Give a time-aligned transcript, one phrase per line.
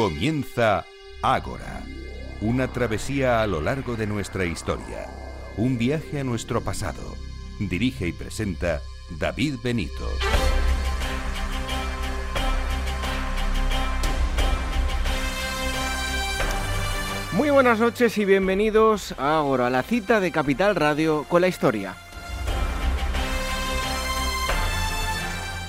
[0.00, 0.86] Comienza
[1.20, 1.82] Ágora,
[2.40, 5.10] una travesía a lo largo de nuestra historia,
[5.58, 7.18] un viaje a nuestro pasado.
[7.58, 8.80] Dirige y presenta
[9.18, 10.08] David Benito.
[17.32, 21.94] Muy buenas noches y bienvenidos a Ágora, la cita de Capital Radio con la historia.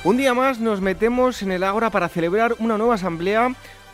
[0.06, 3.54] Un día más nos metemos en el Ágora para celebrar una nueva asamblea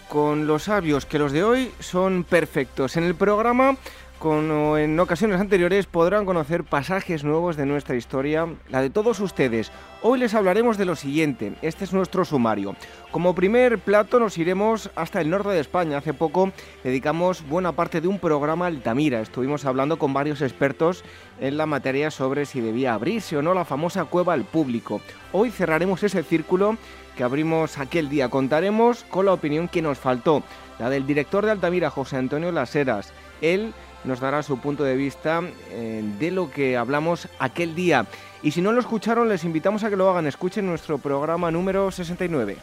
[0.09, 2.97] con los sabios que los de hoy son perfectos.
[2.97, 3.77] En el programa,
[4.19, 9.71] como en ocasiones anteriores, podrán conocer pasajes nuevos de nuestra historia, la de todos ustedes.
[10.01, 12.75] Hoy les hablaremos de lo siguiente, este es nuestro sumario.
[13.11, 15.97] Como primer plato nos iremos hasta el norte de España.
[15.97, 16.51] Hace poco
[16.83, 19.21] dedicamos buena parte de un programa a Altamira.
[19.21, 21.03] Estuvimos hablando con varios expertos
[21.39, 25.01] en la materia sobre si debía abrirse o no la famosa cueva al público.
[25.31, 26.77] Hoy cerraremos ese círculo
[27.15, 28.29] que abrimos aquel día.
[28.29, 30.43] Contaremos con la opinión que nos faltó,
[30.79, 33.11] la del director de Altamira, José Antonio Laseras.
[33.41, 38.05] Él nos dará su punto de vista eh, de lo que hablamos aquel día.
[38.41, 40.27] Y si no lo escucharon, les invitamos a que lo hagan.
[40.27, 42.57] Escuchen nuestro programa número 69.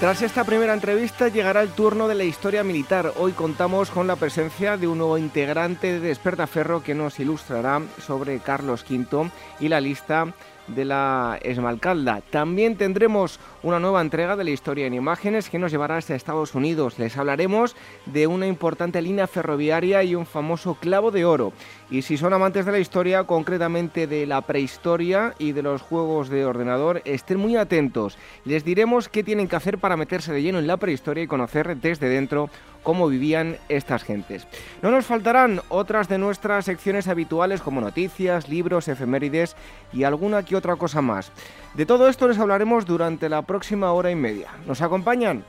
[0.00, 3.14] Tras esta primera entrevista llegará el turno de la historia militar.
[3.16, 8.38] Hoy contamos con la presencia de un nuevo integrante de Despertaferro que nos ilustrará sobre
[8.40, 10.34] Carlos V y la lista
[10.66, 12.20] de la Esmalcalda.
[12.30, 16.54] También tendremos una nueva entrega de la historia en imágenes que nos llevará hasta Estados
[16.54, 17.00] Unidos.
[17.00, 17.74] Les hablaremos
[18.06, 21.52] de una importante línea ferroviaria y un famoso clavo de oro.
[21.90, 26.28] Y si son amantes de la historia, concretamente de la prehistoria y de los juegos
[26.28, 28.16] de ordenador, estén muy atentos.
[28.44, 31.76] Les diremos qué tienen que hacer para meterse de lleno en la prehistoria y conocer
[31.76, 32.48] desde dentro
[32.84, 34.46] cómo vivían estas gentes.
[34.80, 39.56] No nos faltarán otras de nuestras secciones habituales como noticias, libros, efemérides
[39.92, 41.32] y alguna que otra cosa más.
[41.76, 44.48] De todo esto les hablaremos durante la próxima hora y media.
[44.66, 45.44] ¿Nos acompañan?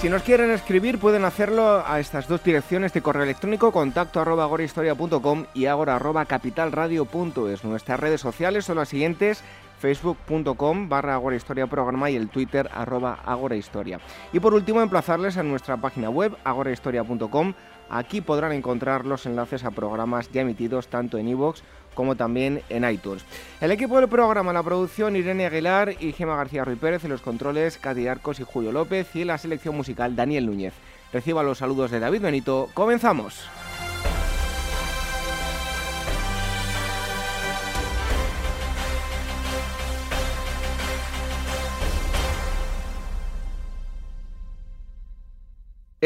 [0.00, 4.44] Si nos quieren escribir pueden hacerlo a estas dos direcciones de correo electrónico contacto arroba
[4.44, 7.62] agorahistoria.com y agora arroba capitalradio.es.
[7.62, 9.44] Nuestras redes sociales son las siguientes
[9.78, 14.00] facebook.com barra agorahistoria programa y el twitter arroba agorahistoria.
[14.32, 17.52] Y por último emplazarles a nuestra página web agorahistoria.com.
[17.92, 21.60] Aquí podrán encontrar los enlaces a programas ya emitidos tanto en iVoox
[21.94, 23.22] como también en iTunes.
[23.60, 27.20] El equipo del programa, la producción Irene Aguilar y Gema García Ruiz Pérez, en los
[27.20, 30.72] controles Katy Arcos y Julio López y la selección musical Daniel Núñez.
[31.12, 32.70] Reciba los saludos de David Benito.
[32.72, 33.46] ¡Comenzamos!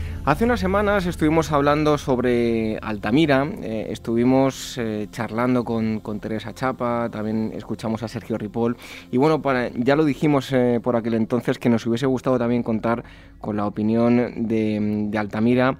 [0.23, 7.51] Hace unas semanas estuvimos hablando sobre Altamira, eh, estuvimos eh, charlando con, Teresa Chapa, también
[7.55, 8.77] escuchamos a Sergio Ripoll
[9.11, 9.41] y bueno,
[9.77, 13.03] ya lo dijimos eh, por aquel entonces que nos hubiese gustado también contar
[13.39, 15.79] con la opinión de, Altamira,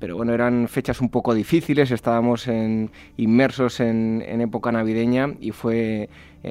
[0.00, 2.48] pero bueno, eran fechas un poco difíciles, estábamos
[3.16, 6.08] inmersos en, en época navideña y fue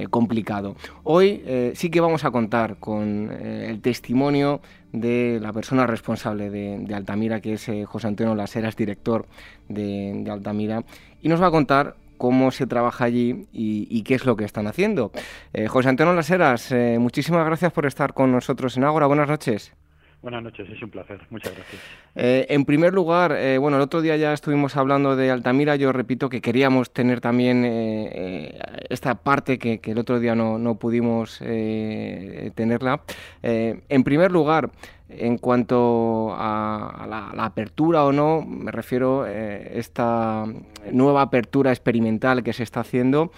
[0.10, 0.78] complicado.
[1.04, 1.44] Hoy
[1.76, 7.53] sí que vamos a contar con el testimonio de la persona responsable de, Altamira, que
[7.53, 9.25] es eh, José Antonio Laseras, director
[9.69, 10.84] de, Altamira,
[11.22, 14.68] y nos va a contar cómo se trabaja allí y, qué es lo que están
[14.68, 15.12] haciendo.
[15.53, 19.08] Eh, José Antonio Laseras, eh, muchísimas gracias por estar con nosotros en Ágora.
[19.08, 19.73] Buenas noches.
[20.22, 21.20] Buenas noches, es un placer.
[21.32, 21.82] Muchas gracias.
[22.14, 25.76] Eh, en primer lugar, eh, bueno, el otro día ya estuvimos hablando de Altamira.
[25.78, 28.59] Yo repito que queríamos tener también eh,
[28.90, 33.02] esta parte que, el otro día no, pudimos tenerla.
[33.41, 34.70] en primer lugar,
[35.09, 40.46] en cuanto a, la, apertura o no, me refiero a esta
[40.91, 43.32] nueva apertura experimental que se está haciendo.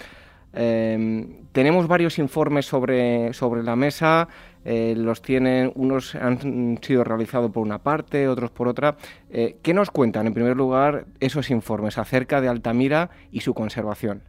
[0.51, 4.27] tenemos varios informes sobre, sobre la mesa.
[4.65, 8.95] Eh, los tienen, unos han sido realizados por una parte, otros por otra.
[9.29, 14.21] Eh, ¿Qué nos cuentan, en primer lugar, esos informes acerca de Altamira y su conservación?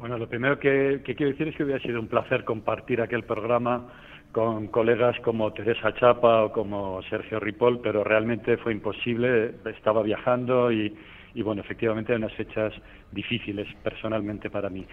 [0.00, 3.86] Bueno, lo primero que, quiero decir es que hubiera sido un placer compartir aquel programa
[4.32, 9.56] con colegas como Teresa Chapa o como Sergio Ripoll, pero realmente fue imposible.
[9.66, 10.96] Estaba viajando y,
[11.44, 12.72] bueno, efectivamente, eran unas fechas
[13.12, 14.86] difíciles personalmente para mí.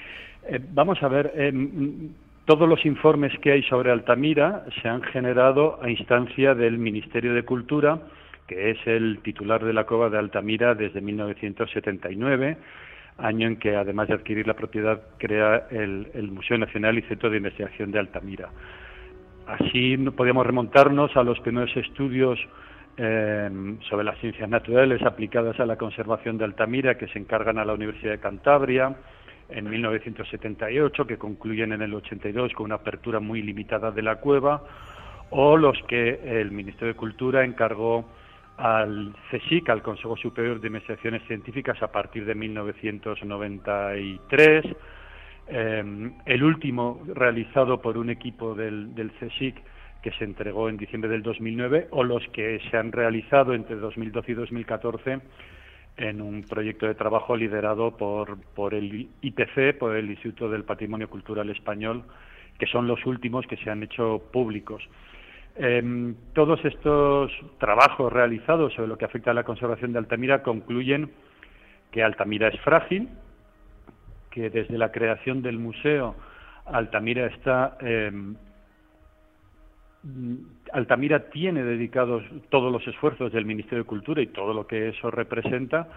[0.46, 1.54] Eh, vamos a ver, eh,
[2.48, 7.44] todos los informes que hay sobre Altamira se han generado a instancia del Ministerio de
[7.44, 8.00] Cultura,
[8.48, 12.58] que es el titular de la cueva de Altamira desde 1979
[13.18, 17.30] año en que, además de adquirir la propiedad, crea el, el Museo Nacional y Centro
[17.30, 18.50] de Investigación de Altamira.
[19.48, 22.40] Así podemos remontarnos a los primeros estudios
[22.96, 23.50] eh,
[23.90, 27.74] sobre las ciencias naturales aplicadas a la conservación de Altamira que se encargan a la
[27.74, 28.96] Universidad de Cantabria
[29.50, 34.64] en 1978, que concluyen en el 82 con una apertura muy limitada de la cueva,
[35.30, 38.06] o los que el Ministerio de Cultura encargó
[38.58, 44.66] al CSIC, al Consejo Superior de Investigaciones Científicas, a partir de 1993
[45.50, 49.56] Em, el último realizado por un equipo del, del CSIC
[50.02, 54.34] que se entregó en diciembre del 2009 o los que se han realizado entre 2012
[54.34, 55.20] y 2014
[55.98, 61.10] en un proyecto de trabajo liderado por, por el IPC, por el Instituto del Patrimonio
[61.10, 62.04] Cultural Español,
[62.60, 64.88] que son los últimos que se han hecho públicos.
[65.56, 71.12] Em, todos estos trabajos realizados sobre lo que afecta a la conservación de Altamira concluyen
[71.92, 73.10] que Altamira es frágil,
[74.30, 76.16] que desde la creación del museo
[76.66, 78.36] Altamira está em,
[80.74, 85.12] Altamira tiene dedicados todos los esfuerzos del Ministerio de Cultura y todo lo que eso
[85.12, 85.88] representa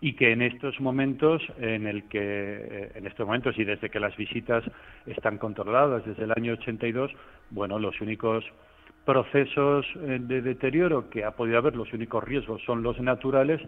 [0.00, 4.00] y que en estos momentos en el que eh, en estos momentos y desde que
[4.00, 4.64] las visitas
[5.06, 7.12] están controladas desde el año 82
[7.50, 8.44] bueno los únicos
[9.04, 13.60] procesos eh, de deterioro que ha podido haber los únicos riesgos son los naturales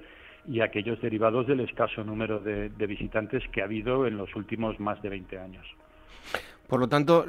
[0.46, 5.00] y aquellos derivados del escaso número de, visitantes que ha habido en los últimos más
[5.02, 5.66] de 20 años.
[6.68, 7.26] Por lo tanto,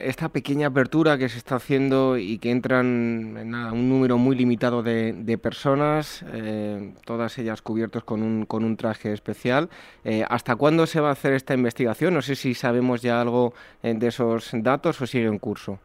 [0.00, 4.82] esta pequeña apertura que se está haciendo y que entran en un número muy limitado
[4.82, 9.68] de, personas, eh, todas ellas cubiertas con un, con un traje especial,
[10.04, 12.14] eh, ¿hasta cuándo se va a hacer esta investigación?
[12.14, 15.78] No sé si sabemos ya algo eh, de esos datos o sigue en curso.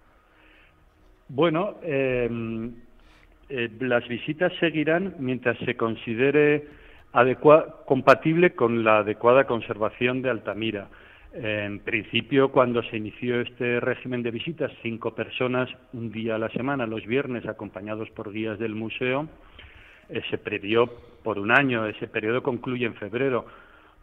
[1.28, 2.28] Bueno, eh,
[3.80, 6.68] las visitas seguirán mientras se considere
[7.86, 10.88] compatible con la adecuada conservación de Altamira.
[11.32, 16.50] En principio, cuando se inició este régimen de visitas, cinco personas un día a la
[16.50, 19.28] semana, los viernes, acompañados por guías del museo,
[20.10, 20.88] eh, se previó
[21.24, 21.86] por un año.
[21.86, 23.46] Ese periodo concluye en febrero.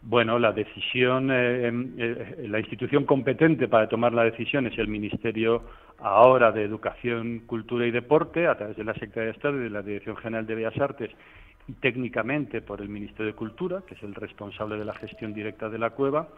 [0.01, 5.63] Bueno, la decisión, eh, eh, la institución competente para tomar la decisión es el Ministerio
[5.99, 9.69] ahora de Educación, Cultura y Deporte, a través de la Secretaría de Estado y de
[9.69, 11.11] la Dirección General de Bellas Artes,
[11.67, 15.67] y técnicamente por el Ministerio de Cultura, que es el responsable de la gestión directa
[15.67, 16.29] de la cueva,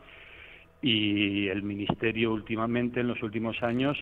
[0.81, 3.97] y el Ministerio últimamente, en los últimos años,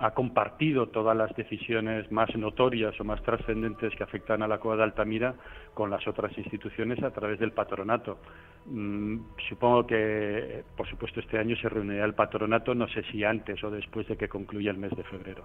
[0.00, 4.76] ha compartido todas las decisiones más notorias o más trascendentes que afectan a la Cueva
[4.76, 5.34] de Altamira
[5.74, 8.18] con las otras instituciones a través del patronato.
[8.66, 9.18] Mm,
[9.48, 13.70] supongo que, por supuesto, este año se reunirá el patronato, no sé si antes o
[13.70, 15.44] después de que concluya el mes de febrero.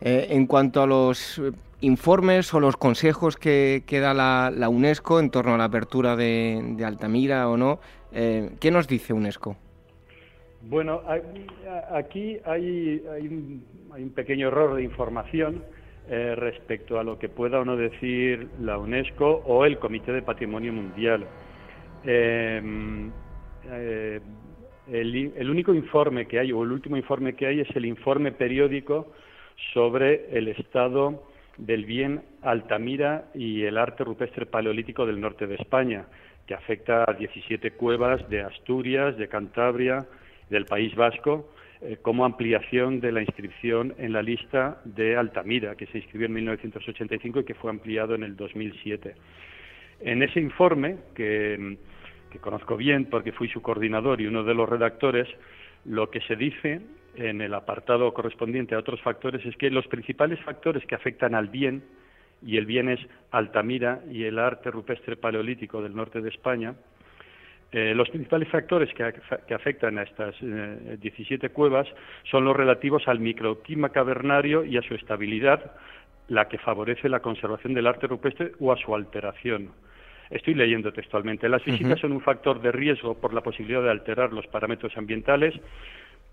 [0.00, 1.40] Eh, en cuanto a los
[1.82, 7.48] informes o los consejos que, da la, UNESCO en torno a la apertura de, Altamira
[7.48, 7.80] o no,
[8.12, 9.56] eh, ¿qué nos dice UNESCO?
[10.62, 11.02] Bueno,
[11.90, 15.64] aquí hay, un, pequeño error de información
[16.08, 20.22] eh, respecto a lo que pueda o no decir la UNESCO o el Comité de
[20.22, 21.26] Patrimonio Mundial.
[22.04, 23.10] Em,
[23.70, 24.20] eh,
[24.90, 29.12] el, único informe que hay, o el último informe que hay, es el informe periódico
[29.72, 31.22] sobre el estado
[31.58, 36.06] del bien Altamira y el arte rupestre paleolítico del norte de España,
[36.50, 40.04] que afecta a 17 cuevas de Asturias, de Cantabria,
[40.48, 45.86] del País Vasco eh, como ampliación de la inscripción en la lista de Altamira, que
[45.86, 49.14] se inscribió en 1985 y que fue ampliado en el 2007.
[50.00, 51.76] En ese informe, que,
[52.32, 55.28] que conozco bien porque fui su coordinador y uno de los redactores,
[55.84, 56.80] lo que se dice
[57.14, 61.46] en el apartado correspondiente a otros factores es que los principales factores que afectan al
[61.46, 61.84] bien,
[62.42, 66.74] y el bien es Altamira y el arte rupestre paleolítico del norte de España,
[67.72, 71.86] eh, los principales factores que, afectan a estas 17 eh, cuevas
[72.28, 75.72] son los relativos al microclima cavernario y a su estabilidad,
[76.26, 79.70] la que favorece la conservación del arte rupestre o a su alteración.
[80.30, 81.48] Estoy leyendo textualmente.
[81.48, 85.54] Las visitas son un factor de riesgo por la posibilidad de alterar los parámetros ambientales.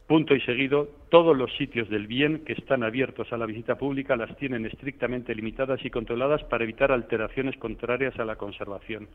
[0.08, 4.16] Punto y seguido, todos los sitios del bien que están abiertos a la visita pública
[4.16, 9.10] las tienen estrictamente limitadas y controladas para evitar alteraciones contrarias a la conservación.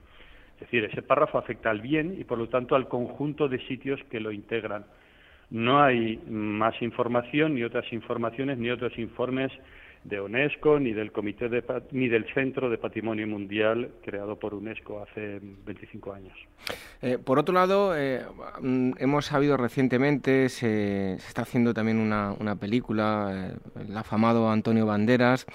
[0.55, 4.01] Es decir, ese párrafo afecta al bien y por lo tanto al conjunto de sitios
[4.11, 4.85] que lo integran.
[5.49, 9.51] No hay más información, ni otras informaciones, ni otros informes
[10.05, 11.49] de UNESCO ni del comité
[11.93, 16.37] ni del Centro de Patrimonio Mundial creado por UNESCO hace 25 años.
[17.01, 18.23] Eh, por otro lado, eh,
[18.61, 25.47] mm, hemos sabido recientemente se, está haciendo también una, película, eh, el afamado Antonio Banderas.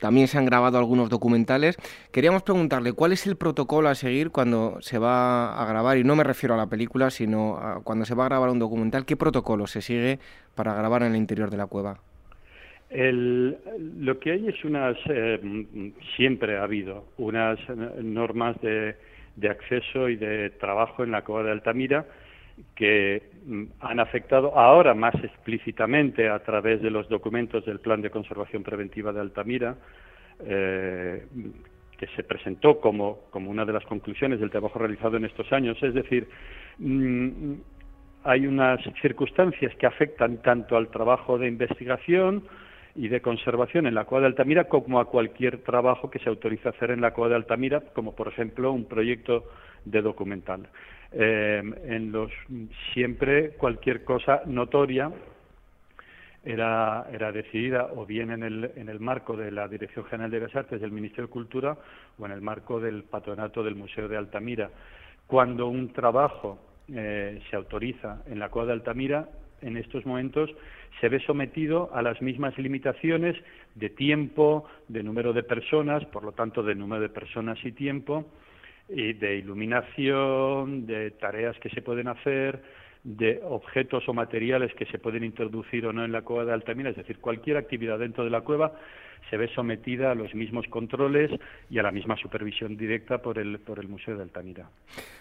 [0.00, 1.76] también se han grabado algunos documentales.
[2.12, 6.14] Queríamos preguntarle cuál es el protocolo a seguir cuando se va a grabar, y no
[6.14, 9.16] me refiero a la película, sino a cuando se va a grabar un documental, ¿qué
[9.16, 10.18] protocolo se sigue
[10.54, 12.00] para grabar en el interior de la cueva?
[12.90, 13.56] El,
[13.98, 17.58] lo que hay es unas, eh, siempre ha habido unas
[18.00, 18.94] normas de,
[19.36, 22.06] de, acceso y de trabajo en la cueva de Altamira
[22.74, 28.10] que mm, han afectado ahora más explícitamente a través de los documentos del Plan de
[28.10, 29.76] Conservación Preventiva de Altamira,
[30.46, 31.26] eh,
[31.98, 35.80] que se presentó como, como una de las conclusiones del trabajo realizado en estos años.
[35.82, 36.28] Es decir,
[36.78, 37.54] mm,
[38.24, 42.44] hay unas circunstancias que afectan tanto al trabajo de investigación,
[42.94, 46.70] y de conservación en la Cueva de Altamira como a cualquier trabajo que se autoriza
[46.70, 49.44] hacer en la Cueva de Altamira, como por ejemplo un proyecto
[49.84, 50.68] de documental.
[51.12, 52.30] Eh, en los
[52.92, 55.10] siempre cualquier cosa notoria
[56.44, 60.40] era, era decidida o bien en el, en el marco de la Dirección General de
[60.40, 61.76] Bellas Artes del Ministerio de Cultura
[62.18, 64.70] o en el marco del patronato del Museo de Altamira.
[65.26, 66.58] Cuando un trabajo
[66.92, 69.28] eh, se autoriza en la Cueva de Altamira,
[69.62, 70.50] en estos momentos
[71.00, 73.36] se ve sometido a las mismas limitaciones
[73.74, 78.26] de tiempo, de número de personas, por lo tanto de número de personas y tiempo,
[78.88, 82.62] y de iluminación, de tareas que se pueden hacer,
[83.02, 86.90] de objetos o materiales que se pueden introducir o no en la cueva de Altamira,
[86.90, 88.72] es decir, cualquier actividad dentro de la cueva
[89.30, 91.30] se ve sometida a los mismos controles
[91.70, 94.68] y a la misma supervisión directa por el, por el Museo de Altamira.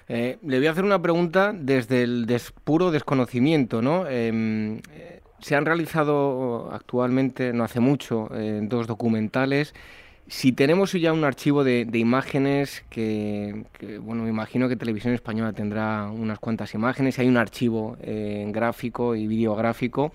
[0.08, 2.28] Eh, le voy a hacer una pregunta desde el
[2.64, 4.08] puro desconocimiento, ¿no?
[4.08, 9.76] Em, eh, se han realizado actualmente, no hace mucho, eh, dos documentales.
[10.28, 13.66] Si tenemos ya un archivo de, imágenes que,
[14.02, 19.16] bueno, me imagino que Televisión Española tendrá unas cuantas imágenes, hay un archivo eh, gráfico
[19.16, 20.14] y videográfico,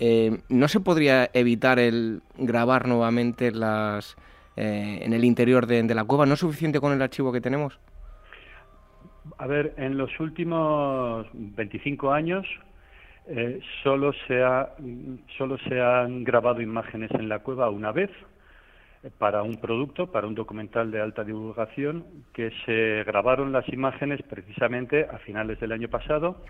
[0.00, 4.16] eh, ¿no se podría evitar el grabar nuevamente las
[4.56, 6.26] en el interior de, de la cueva?
[6.26, 7.78] ¿No es suficiente con el archivo que tenemos?
[9.38, 12.46] A ver, en los últimos 25 años
[13.26, 14.70] eh, solo, se ha,
[15.38, 18.10] solo se han grabado imágenes en la cueva una vez
[19.02, 24.22] eh, para un producto, para un documental de alta divulgación, que se grabaron las imágenes
[24.22, 26.42] precisamente a finales del año pasado,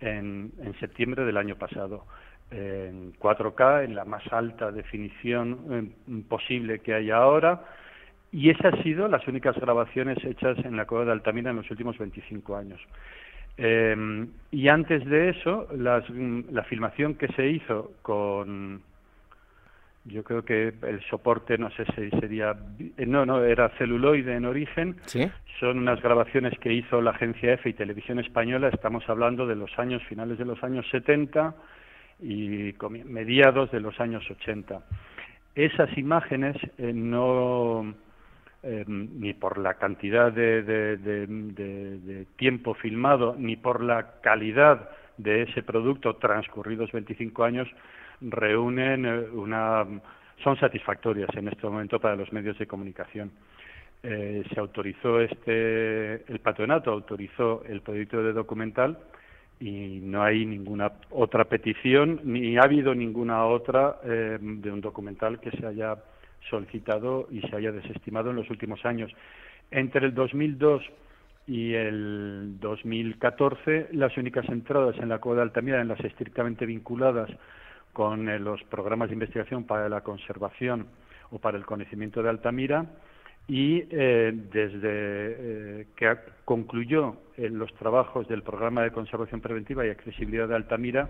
[0.00, 2.04] en, en, septiembre del año pasado,
[2.50, 7.64] en 4K, en la más alta definición eh, posible que hay ahora,
[8.30, 11.70] y esas han sido las únicas grabaciones hechas en la cueva de Altamira en los
[11.70, 12.80] últimos 25 años.
[13.58, 18.82] Em, y antes de eso, la filmación que se hizo con,
[20.04, 22.56] yo creo que el soporte, no sé si sería,
[22.98, 24.96] no, no, era celuloide en origen,
[25.60, 29.76] son unas grabaciones que hizo la agencia EFE y Televisión Española, estamos hablando de los
[29.78, 31.54] años, finales de los años 70
[32.20, 32.74] y
[33.04, 34.80] mediados de los años 80.
[35.54, 37.94] Esas imágenes eh, no
[38.60, 46.16] Em, ni por la cantidad de, tiempo filmado, ni por la calidad de ese producto
[46.16, 47.68] transcurridos 25 años,
[48.20, 49.86] reúnen eh, una.
[50.42, 53.30] son satisfactorias en este momento para los medios de comunicación.
[54.02, 56.24] Eh, se autorizó este.
[56.32, 58.98] el patronato autorizó el proyecto de documental
[59.60, 65.38] y no hay ninguna otra petición, ni ha habido ninguna otra eh, de un documental
[65.38, 65.96] que se haya
[66.48, 69.12] solicitado y se haya desestimado en los últimos años.
[69.70, 70.82] Entre el 2002
[71.46, 77.30] y el 2014, las únicas entradas en la Cueva de Altamira eran las estrictamente vinculadas
[77.92, 80.86] con eh, los programas de investigación para la conservación
[81.30, 82.86] o para el conocimiento de Altamira
[83.46, 90.48] y eh, desde eh, que concluyó los trabajos del programa de conservación preventiva y accesibilidad
[90.48, 91.08] de Altamira,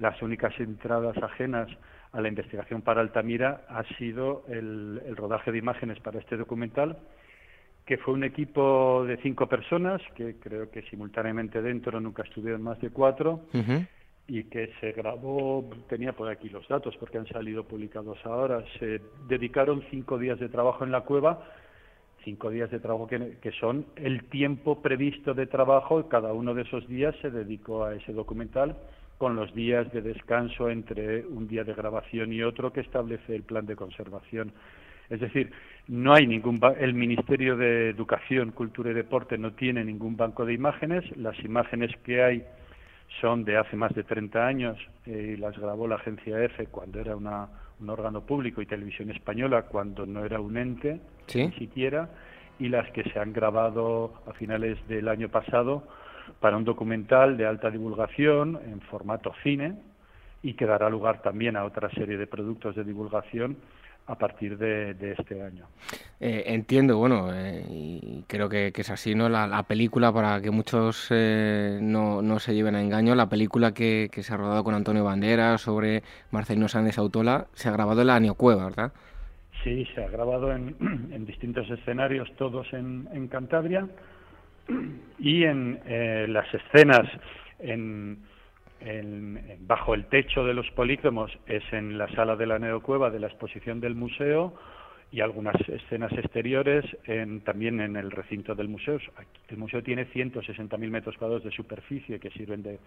[0.00, 1.68] las únicas entradas ajenas
[2.12, 6.98] a la investigación para Altamira ha sido el, rodaje de imágenes para este documental,
[7.84, 12.80] que fue un equipo de cinco personas, que creo que simultáneamente dentro nunca estuvieron más
[12.80, 13.42] de cuatro,
[14.26, 19.00] y que se grabó, tenía por aquí los datos porque han salido publicados ahora, se
[19.26, 21.42] dedicaron cinco días de trabajo en la cueva,
[22.24, 26.62] cinco días de trabajo que, que son el tiempo previsto de trabajo, cada uno de
[26.62, 28.76] esos días se dedicó a ese documental
[29.18, 33.42] con los días de descanso entre un día de grabación y otro que establece el
[33.42, 34.52] plan de conservación.
[35.10, 35.50] Es decir,
[35.88, 40.52] no hay ningún el Ministerio de Educación, Cultura y Deporte no tiene ningún banco de
[40.52, 42.44] imágenes, las imágenes que hay
[43.20, 47.16] son de hace más de 30 años y las grabó la agencia EFE cuando era
[47.16, 47.48] una,
[47.80, 51.00] un órgano público y televisión española cuando no era un ente
[51.34, 52.10] ni siquiera
[52.58, 55.84] y las que se han grabado a finales del año pasado
[56.40, 59.74] para un documental de alta divulgación en formato cine
[60.42, 63.56] y que dará lugar también a otra serie de productos de divulgación
[64.08, 65.66] a partir de, este año.
[66.18, 69.28] Eh, entiendo, bueno, eh, y creo que, es así, ¿no?
[69.28, 74.08] La, película, para que muchos eh, no, no, se lleven a engaño, la película que,
[74.10, 78.32] se ha rodado con Antonio Banderas sobre Marcelino Sánchez Autola se ha grabado en la
[78.32, 78.92] Cueva, ¿verdad?
[79.62, 80.74] Sí, se ha grabado en,
[81.12, 83.86] en distintos escenarios, todos en, en Cantabria,
[85.18, 85.80] y en
[86.32, 87.08] las escenas
[87.58, 88.18] en
[89.60, 93.26] bajo el techo de los polícromos es en la sala de la Neocueva de la
[93.26, 94.54] exposición del museo
[95.10, 96.84] y algunas escenas exteriores
[97.44, 98.98] también en el recinto del museo.
[99.48, 102.78] El museo tiene 160.000 metros cuadrados de superficie que sirven de,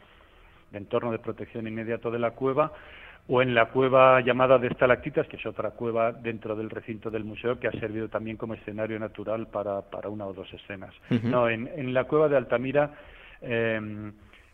[0.73, 2.71] entorno de protección inmediato de la cueva
[3.27, 7.23] o en la cueva llamada de estalactitas, que es otra cueva dentro del recinto del
[7.23, 10.93] museo que ha servido también como escenario natural para, una o dos escenas.
[11.23, 12.91] No, en, la cueva de Altamira
[13.41, 14.11] eh,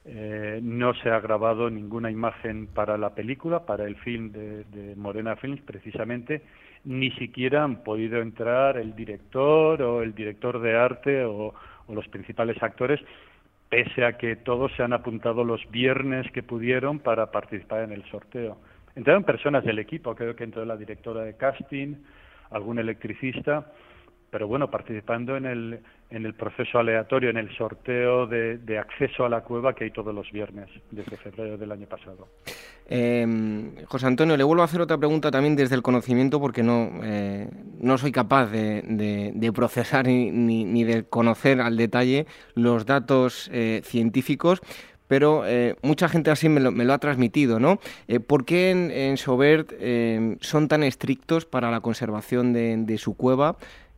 [0.09, 5.35] eh, no se ha grabado ninguna imagen para la película, para el film de, Morena
[5.35, 6.43] Films, precisamente,
[6.85, 11.53] ni siquiera han podido entrar el director o el director de arte o,
[11.89, 13.01] los principales actores,
[13.69, 18.03] pese a que todos se han apuntado los viernes que pudieron para participar en el
[18.05, 18.57] sorteo.
[18.95, 21.95] Entraron personas del equipo, creo que entró la directora de casting,
[22.49, 23.71] algún electricista,
[24.29, 29.29] pero bueno, participando en el, en el proceso aleatorio, en el sorteo de, acceso a
[29.29, 32.27] la cueva que hay todos los viernes desde febrero del año pasado.
[32.87, 36.91] Em, José Antonio, le vuelvo a hacer otra pregunta también desde el conocimiento porque no,
[37.03, 37.49] eh,
[37.79, 44.61] no soy capaz de, procesar ni, de conocer al detalle los datos eh, científicos,
[45.09, 47.79] pero eh, mucha gente así me lo, ha transmitido, ¿no?
[48.27, 49.73] ¿Por qué en, en Sobert
[50.41, 53.57] son tan estrictos para la conservación de, de su cueva?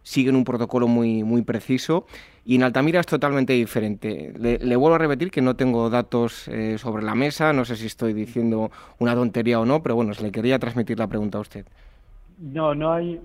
[0.10, 2.08] Siguen un protocolo muy, muy preciso
[2.43, 4.34] y en Altamira es totalmente diferente.
[4.39, 7.86] Le, vuelvo a repetir que no tengo datos eh, sobre la mesa, no sé si
[7.86, 11.41] estoy diciendo una tontería o no, pero bueno, se le quería transmitir la pregunta a
[11.41, 11.63] usted.
[12.39, 13.22] No, no hay,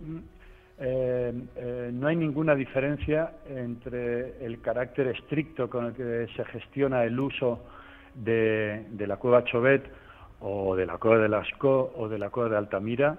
[0.78, 7.02] eh, eh, no hay ninguna diferencia entre el carácter estricto con el que se gestiona
[7.04, 7.60] el uso
[8.14, 9.84] de, de la cueva Chovet
[10.40, 13.16] o de la cueva de Lascaux o de la cueva de Altamira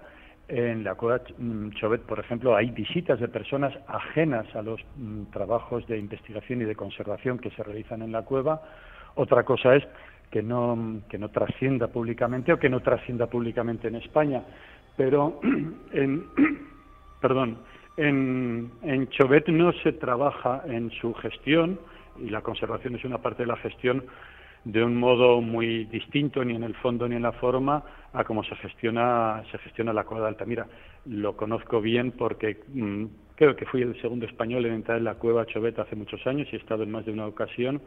[0.48, 5.26] en la cueva mm, Chovet, por ejemplo, hay visitas de personas ajenas a los mm,
[5.32, 8.62] trabajos de investigación y de conservación que se realizan en la cueva.
[9.16, 9.84] Otra cosa es
[10.30, 14.44] que no, que no trascienda públicamente o que no trascienda públicamente en España.
[14.98, 15.40] Pero
[15.94, 16.26] en,
[17.22, 17.58] perdón,
[17.98, 19.10] en, en
[19.48, 21.80] no se trabaja en su gestión,
[22.20, 24.04] y la conservación es una parte de la gestión,
[24.66, 28.44] de un modo muy distinto, ni en el fondo ni en la forma, a cómo
[28.44, 30.68] se gestiona, se gestiona la cueva de Altamira.
[31.06, 35.16] Lo conozco bien porque mm, creo que fui el segundo español en entrar en la
[35.16, 37.80] cueva Chovet hace muchos años y he estado en más de una ocasión.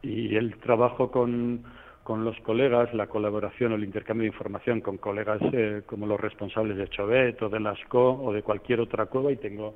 [0.00, 1.64] Y el trabajo con,
[2.04, 6.20] con los colegas, la colaboración o el intercambio de información con colegas eh, como los
[6.20, 9.74] responsables de Chovet o de Lascaux o de cualquier otra cueva, y tengo,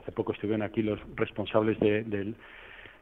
[0.00, 2.34] hace poco estuvieron aquí los responsables de, del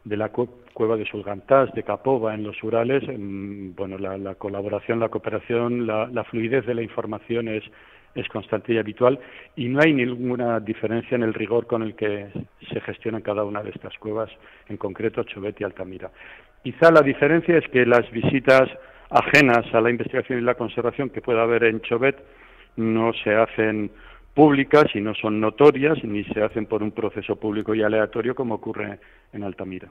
[0.04, 5.86] de la cueva de Sulgantás, de Capova, en los Urales, bueno, la, colaboración, la cooperación,
[5.86, 7.64] la, fluidez de la información es,
[8.14, 9.18] es constante y habitual
[9.56, 12.26] y no hay ninguna diferencia en el rigor con el que
[12.70, 14.30] se gestiona cada una de estas cuevas,
[14.68, 16.10] en concreto Chovet y Altamira.
[16.62, 18.68] Quizá la diferencia es que las visitas
[19.10, 22.16] ajenas a la investigación y la conservación que pueda haber en Chovet
[22.76, 23.90] no se hacen
[24.34, 28.56] públicas y no son notorias ni se hacen por un proceso público y aleatorio como
[28.56, 28.98] ocurre
[29.32, 29.88] en Altamira.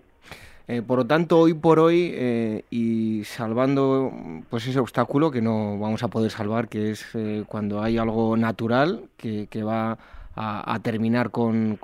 [0.68, 4.12] Eh, por lo tanto, hoy por hoy, eh, y salvando
[4.50, 8.38] pues ese obstáculo que no vamos a poder salvar, que es eh, cuando hay algo
[8.38, 9.98] natural que, va
[10.36, 11.78] a, terminar con,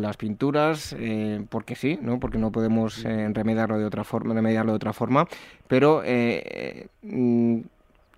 [0.00, 0.96] las pinturas,
[1.48, 2.20] porque sí, ¿no?
[2.20, 5.26] porque no podemos remediarlo de otra forma, remediarlo de otra forma,
[5.66, 6.02] pero
[7.02, 7.60] mm,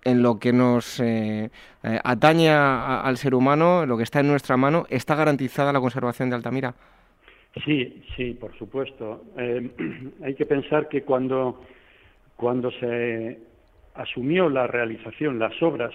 [0.03, 1.49] en lo que nos eh,
[1.83, 6.29] eh, atañe al ser humano, lo que está en nuestra mano, ¿está garantizada la conservación
[6.29, 6.73] de Altamira?
[7.63, 9.23] Sí, sí, por supuesto.
[9.37, 9.69] Eh,
[10.23, 11.61] hay que pensar que cuando,
[12.35, 13.39] cuando se
[13.95, 15.93] asumió la realización, las obras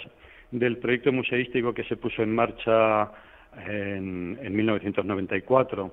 [0.50, 3.10] del proyecto museístico que se puso en marcha
[3.66, 5.92] en, en 1994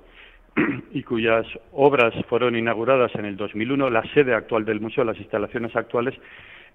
[0.93, 5.75] y cuyas obras fueron inauguradas en el 2001, la sede actual del museo, las instalaciones
[5.75, 6.15] actuales,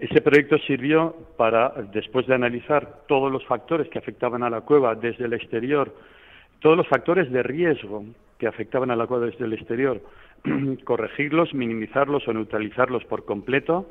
[0.01, 4.95] ese proyecto sirvió para, después de analizar todos los factores que afectaban a la cueva
[4.95, 5.95] desde el exterior,
[6.61, 8.05] todos los factores de riesgo
[8.39, 10.01] que afectaban a la cueva desde el exterior,
[10.85, 13.91] corregirlos, minimizarlos o neutralizarlos por completo.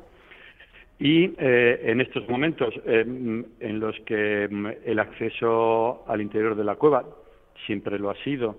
[0.98, 6.64] Y eh, en estos momentos eh, en los que mm, el acceso al interior de
[6.64, 7.04] la cueva
[7.66, 8.56] siempre lo ha sido,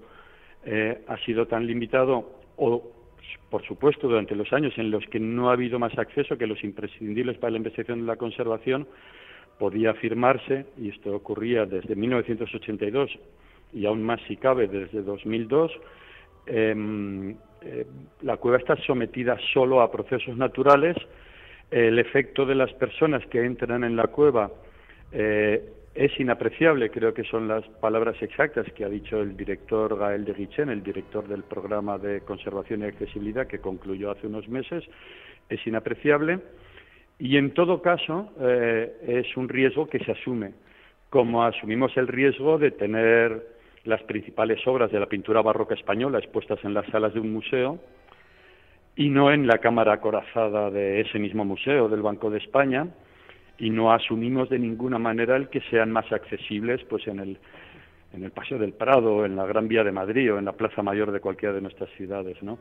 [0.65, 3.00] eh, ha sido tan limitado o
[3.49, 6.63] por supuesto, durante los años en los que no ha habido más acceso que los
[6.63, 8.87] imprescindibles para la investigación y la conservación,
[9.59, 13.11] podía afirmarse, y esto ocurría desde 1982
[13.73, 15.71] y aún más si cabe desde 2002,
[16.47, 17.85] em, eh,
[18.21, 20.97] la cueva está sometida solo a procesos naturales,
[21.69, 24.51] el efecto de las personas que entran en la cueva
[25.11, 25.61] eh,
[25.93, 30.33] es inapreciable, creo que son las palabras exactas que ha dicho el director Gael de
[30.33, 34.83] Guichen, el director del programa de conservación y accesibilidad que concluyó hace unos meses,
[35.49, 36.39] es inapreciable
[37.19, 40.53] y en todo caso eh, es un riesgo que se asume,
[41.09, 43.47] como asumimos el riesgo de tener
[43.83, 47.79] las principales obras de la pintura barroca española expuestas en las salas de un museo
[48.95, 52.87] y no en la cámara acorazada de ese mismo museo, del Banco de España,
[53.61, 57.37] y no asumimos de ninguna manera el que sean más accesibles pues en el
[58.13, 60.83] en el Paseo del Prado, en la Gran Vía de Madrid o en la Plaza
[60.83, 62.59] Mayor de cualquiera de nuestras ciudades, ¿no?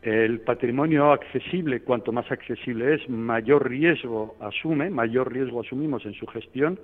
[0.00, 6.26] El patrimonio accesible, cuanto más accesible es, mayor riesgo asume, mayor riesgo asumimos en su
[6.28, 6.78] gestión.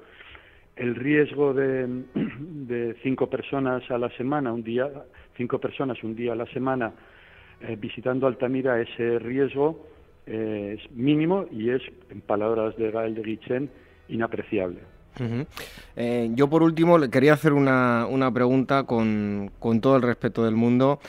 [0.74, 4.90] El riesgo de, de cinco personas a la semana, un día,
[5.36, 6.92] cinco personas un día a la semana
[7.60, 9.86] eh, visitando Altamira, ese riesgo
[10.26, 13.70] es mínimo y es, en palabras de Gael de Guichen,
[14.08, 14.80] inapreciable.
[15.96, 20.44] Eh, yo por último le quería hacer una, una pregunta con, con, todo el respeto
[20.44, 21.00] del mundo.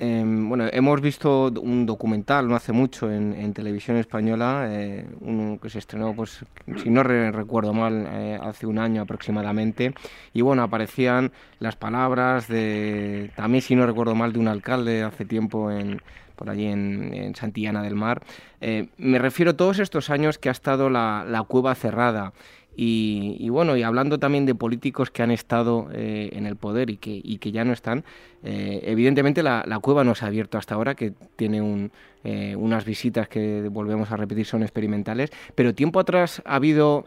[0.00, 5.68] Em, bueno, hemos visto un documental no hace mucho en, televisión española, eh, uno que
[5.70, 6.44] se estrenó, pues,
[6.76, 9.92] si no recuerdo mal, eh, hace un año aproximadamente,
[10.32, 15.24] y bueno, aparecían las palabras de, también si no recuerdo mal, de un alcalde hace
[15.24, 16.00] tiempo en,
[16.38, 18.22] por allí en, Santillana del Mar.
[18.60, 22.32] Eh, me refiero a todos estos años que ha estado la, cueva cerrada.
[22.80, 26.96] Y, bueno, y hablando también de políticos que han estado eh, en el poder y
[26.96, 28.04] que, ya no están,
[28.44, 31.90] eh, evidentemente la, cueva no se ha abierto hasta ahora, que tiene un,
[32.22, 37.04] unas visitas que volvemos a repetir son experimentales, pero tiempo atrás ha habido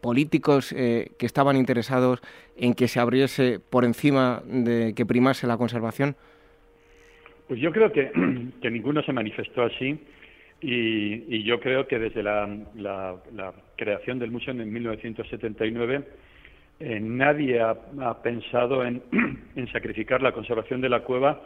[0.00, 2.20] políticos que estaban interesados
[2.56, 6.14] en que se abriese por encima de que primase la conservación.
[7.50, 7.90] Pues yo creo
[8.62, 9.98] que, ninguno se manifestó así
[10.60, 13.16] y, yo creo que desde la,
[13.76, 16.04] creación del museo en 1979
[16.78, 19.02] eh, nadie ha, pensado en,
[19.72, 21.42] sacrificar la conservación de la cueva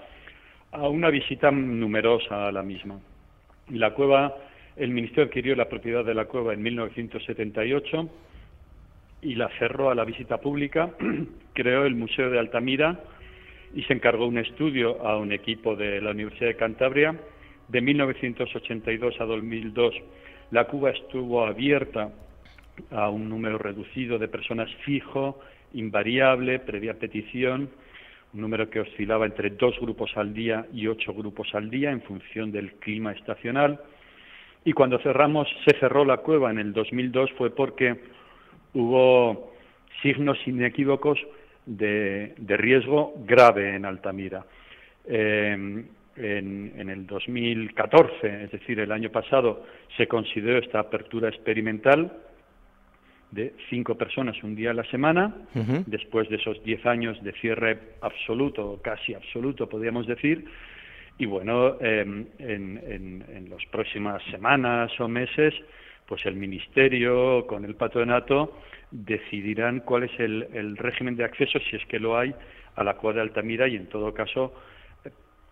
[0.72, 3.00] a una visita numerosa a la misma.
[3.70, 4.36] La cueva,
[4.76, 8.10] el Ministerio adquirió la propiedad de la cueva en 1978
[9.22, 10.90] y la cerró a la visita pública,
[11.54, 13.00] creó el Museo de Altamira,
[13.74, 17.18] y se encargó un estudio a un equipo de la Universidad de Cantabria.
[17.68, 19.94] De 1982 a 2002
[20.50, 22.12] la Cuba estuvo abierta
[22.90, 25.40] a un número reducido de personas fijo,
[25.72, 27.70] invariable, previa petición,
[28.32, 32.02] un número que oscilaba entre dos grupos al día y ocho grupos al día en
[32.02, 33.80] función del clima estacional.
[34.64, 38.00] Y cuando cerramos, se cerró la cueva en el 2002 fue porque
[38.74, 39.52] hubo
[40.02, 41.18] signos inequívocos
[41.66, 44.44] de, riesgo grave en Altamira.
[45.06, 45.84] Eh,
[46.16, 49.64] en, el 2014, es decir, el año pasado,
[49.96, 52.12] se consideró esta apertura experimental
[53.30, 55.34] de cinco personas un día a la semana,
[55.86, 60.44] después de esos diez años de cierre absoluto, casi absoluto, podríamos decir,
[61.18, 65.54] y bueno, em, en, en, en las próximas semanas o meses,
[66.06, 68.60] pues el Ministerio, con el patronato,
[68.94, 72.32] decidirán cuál es el, régimen de acceso, si es que lo hay,
[72.76, 74.54] a la cuadra de Altamira y en todo caso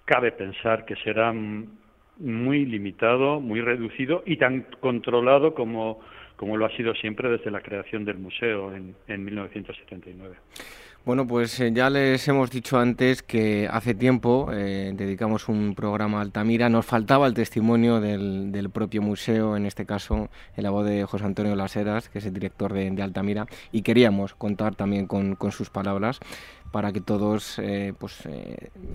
[0.05, 6.01] cabe pensar que será muy limitado, muy reducido y tan controlado como,
[6.37, 10.37] como lo ha sido siempre desde la creación del museo en, en 1979.
[11.05, 16.19] Bueno, pues eh, ya les hemos dicho antes que hace tiempo eh, dedicamos un programa
[16.19, 16.69] a Altamira.
[16.69, 21.25] Nos faltaba el testimonio del, propio museo, en este caso en la voz de José
[21.25, 26.21] Antonio Laseras, que es el director de, Altamira, y queríamos contar también con, sus palabras
[26.71, 28.29] para que todos eh, pues,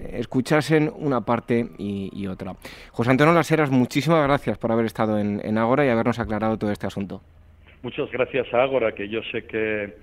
[0.10, 2.54] escuchasen una parte y, otra.
[2.92, 6.88] José Antonio Laseras, muchísimas gracias por haber estado en Ágora y habernos aclarado todo este
[6.88, 7.22] asunto.
[7.84, 9.94] Muchas gracias a Ágora, que yo sé que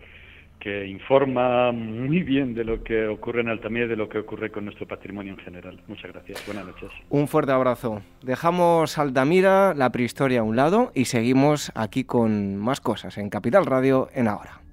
[0.59, 4.51] que informa muy bien de lo que ocurre en Altamira y de lo que ocurre
[4.51, 5.81] con nuestro patrimonio en general.
[5.88, 6.45] Muchas gracias.
[6.47, 6.90] Buenas noches.
[7.11, 8.01] Un fuerte abrazo.
[8.23, 13.67] Dejamos Altamira, la prehistoria a un lado y seguimos aquí con más cosas en Capital
[13.67, 14.63] Radio en ahora.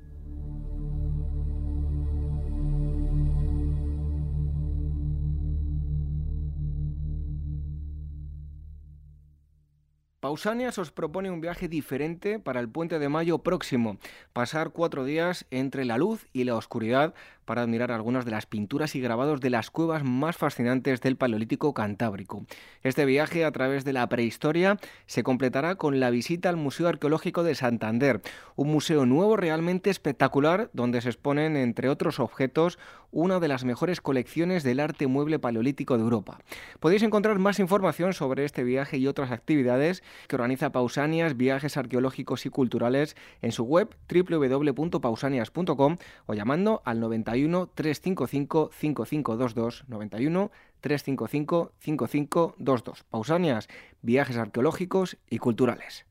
[10.32, 13.98] Pausanias os propone un viaje diferente para el puente de mayo próximo.
[14.32, 17.14] Pasar cuatro días entre la luz y la oscuridad
[17.52, 21.74] para admirar algunas de las pinturas y grabados de las cuevas más fascinantes del Paleolítico
[21.74, 22.46] Cantábrico.
[22.82, 27.44] Este viaje a través de la prehistoria se completará con la visita al Museo Arqueológico
[27.44, 28.22] de Santander,
[28.56, 32.80] un museo nuevo realmente espectacular donde se exponen, entre otros objetos,
[33.12, 36.40] una de las mejores colecciones del arte mueble paleolítico de Europa.
[36.80, 42.46] Podéis encontrar más información sobre este viaje y otras actividades que organiza Pausanias Viajes Arqueológicos
[42.46, 50.52] y Culturales en su web www.pausanias.com o llamando al 91 91 355 5522 91
[50.82, 53.04] 355 5522.
[53.10, 53.68] Pausanias,
[54.02, 56.06] viajes arqueológicos y culturales.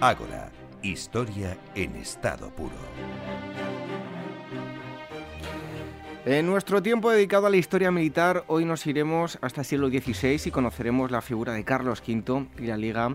[0.00, 2.74] Ágora, historia en estado puro.
[6.26, 10.40] En nuestro tiempo dedicado a la historia militar, hoy nos iremos hasta el siglo XVI
[10.42, 13.14] y conoceremos la figura de Carlos V y la Liga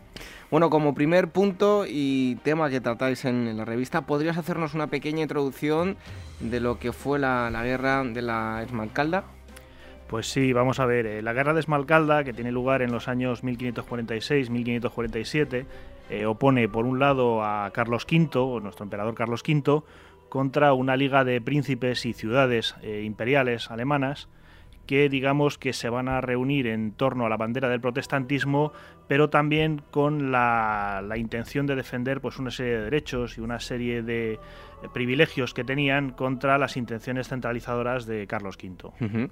[0.50, 5.22] Bueno, como primer punto y tema que tratáis en, la revista, ¿podrías hacernos una pequeña
[5.22, 5.96] introducción
[6.40, 9.24] de lo que fue la, la guerra de la Esmalcalda?
[10.12, 11.06] Pues sí, vamos a ver.
[11.06, 15.64] Eh, la guerra de Esmalcalda, que tiene lugar en los años 1546-1547,
[16.10, 19.82] eh, opone por un lado a Carlos V, nuestro emperador Carlos V,
[20.28, 24.28] contra una liga de príncipes y ciudades eh, imperiales alemanas
[24.86, 28.74] que digamos que se van a reunir en torno a la bandera del protestantismo,
[29.08, 34.02] pero también con la, intención de defender pues una serie de derechos y una serie
[34.02, 34.38] de
[34.92, 39.30] privilegios que tenían contra las intenciones centralizadoras de Carlos V.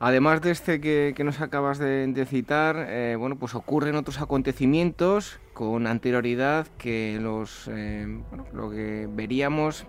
[0.00, 5.88] Además de este que, nos acabas de, citar, eh, bueno, pues ocurren otros acontecimientos con
[5.88, 8.06] anterioridad que los, eh,
[8.52, 9.86] lo que veríamos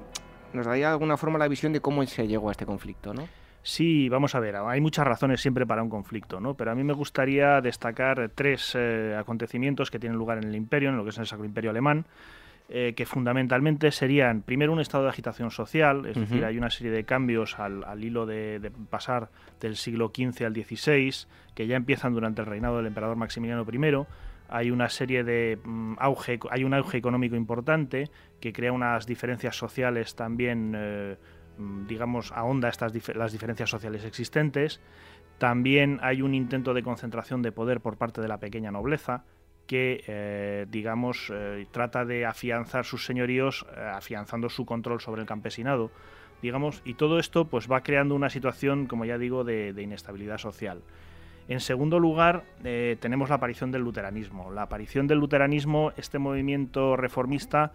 [0.53, 3.27] nos daría de alguna forma la visión de cómo se llegó a este conflicto, ¿no?
[3.61, 6.55] Sí, vamos a ver, hay muchas razones siempre para un conflicto, ¿no?
[6.55, 10.89] Pero a mí me gustaría destacar tres eh, acontecimientos que tienen lugar en el imperio,
[10.89, 12.05] en lo que es el Sacro Imperio Alemán,
[12.71, 16.91] eh, que fundamentalmente serían, primero, un estado de agitación social, es decir, hay una serie
[16.91, 19.29] de cambios al, hilo de, pasar
[19.59, 24.05] del siglo XV al XVI, que ya empiezan durante el reinado del emperador Maximiliano I.
[24.49, 29.55] Hay una serie de mm, auge, hay un auge económico importante que crea unas diferencias
[29.57, 31.17] sociales también, eh,
[31.57, 34.79] mm, digamos, ahonda estas las diferencias sociales existentes.
[35.39, 39.23] También hay un intento de concentración de poder por parte de la pequeña nobleza,
[39.69, 45.27] que, eh, digamos, eh, trata de afianzar sus señoríos, eh, afianzando su control sobre el
[45.27, 45.91] campesinado,
[46.41, 50.81] digamos, y todo esto pues va creando una situación, como ya digo, de, inestabilidad social.
[51.47, 52.45] En segundo lugar,
[52.99, 54.51] tenemos la aparición del luteranismo.
[54.51, 57.71] La aparición del luteranismo, este movimiento reformista,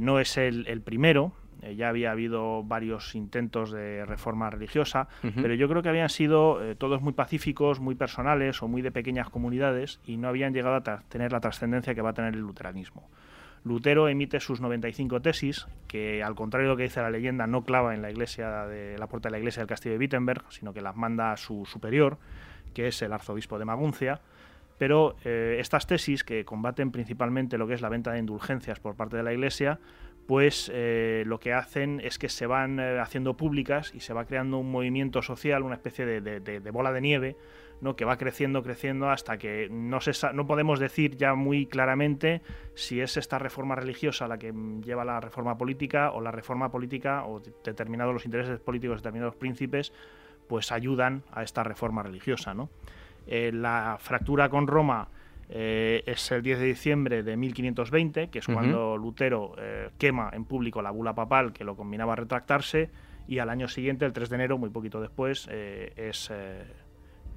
[0.00, 5.68] no es el primero, eh, ya había habido varios intentos de reforma religiosa, pero yo
[5.68, 10.00] creo que habían sido eh, todos muy pacíficos, muy personales o muy de pequeñas comunidades
[10.04, 13.08] y no habían llegado a tener la trascendencia que va a tener el luteranismo.
[13.62, 17.62] Lutero emite sus 95 tesis, que al contrario de lo que dice la leyenda, no
[17.62, 20.72] clava en la iglesia de la puerta de la iglesia del castillo de Wittenberg, sino
[20.72, 22.16] que las manda a su superior,
[22.72, 24.20] que es el arzobispo de Maguncia.
[24.78, 28.96] Pero eh, estas tesis, que combaten principalmente lo que es la venta de indulgencias por
[28.96, 29.78] parte de la iglesia,
[30.30, 30.70] pues
[31.26, 34.70] lo que hacen es que se van eh, haciendo públicas y se va creando un
[34.70, 37.36] movimiento social, una especie de, bola de nieve,
[37.80, 37.96] ¿no?
[37.96, 42.42] que va creciendo, creciendo hasta que no, se no podemos decir ya muy claramente
[42.76, 47.24] si es esta reforma religiosa la que lleva la reforma política o la reforma política
[47.24, 49.92] o determinados los intereses políticos de determinados príncipes
[50.46, 52.54] pues ayudan a esta reforma religiosa.
[52.54, 52.70] ¿no?
[53.26, 55.08] Eh, la fractura con Roma
[55.52, 60.44] eh, es el 10 de diciembre de 1520, que es cuando Lutero eh, quema en
[60.44, 62.90] público la bula papal que lo combinaba a retractarse,
[63.26, 66.30] y al año siguiente, el 3 de enero, muy poquito después, eh, es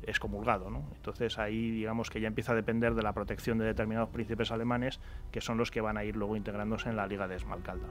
[0.06, 0.70] excomulgado.
[0.70, 0.84] ¿no?
[0.96, 5.00] Entonces ahí digamos que ya empieza a depender de la protección de determinados príncipes alemanes
[5.32, 7.88] que son los que van a ir luego integrándose en la Liga de Esmalcalda.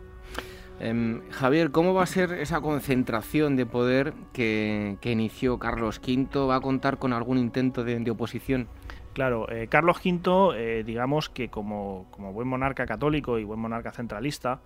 [0.80, 6.46] Em, Javier, ¿cómo va a ser esa concentración de poder que, inició Carlos V?
[6.46, 8.68] ¿Va a contar con algún intento de, oposición?
[9.12, 14.60] Claro, eh, Carlos V, eh, digamos que como, buen monarca católico y buen monarca centralista,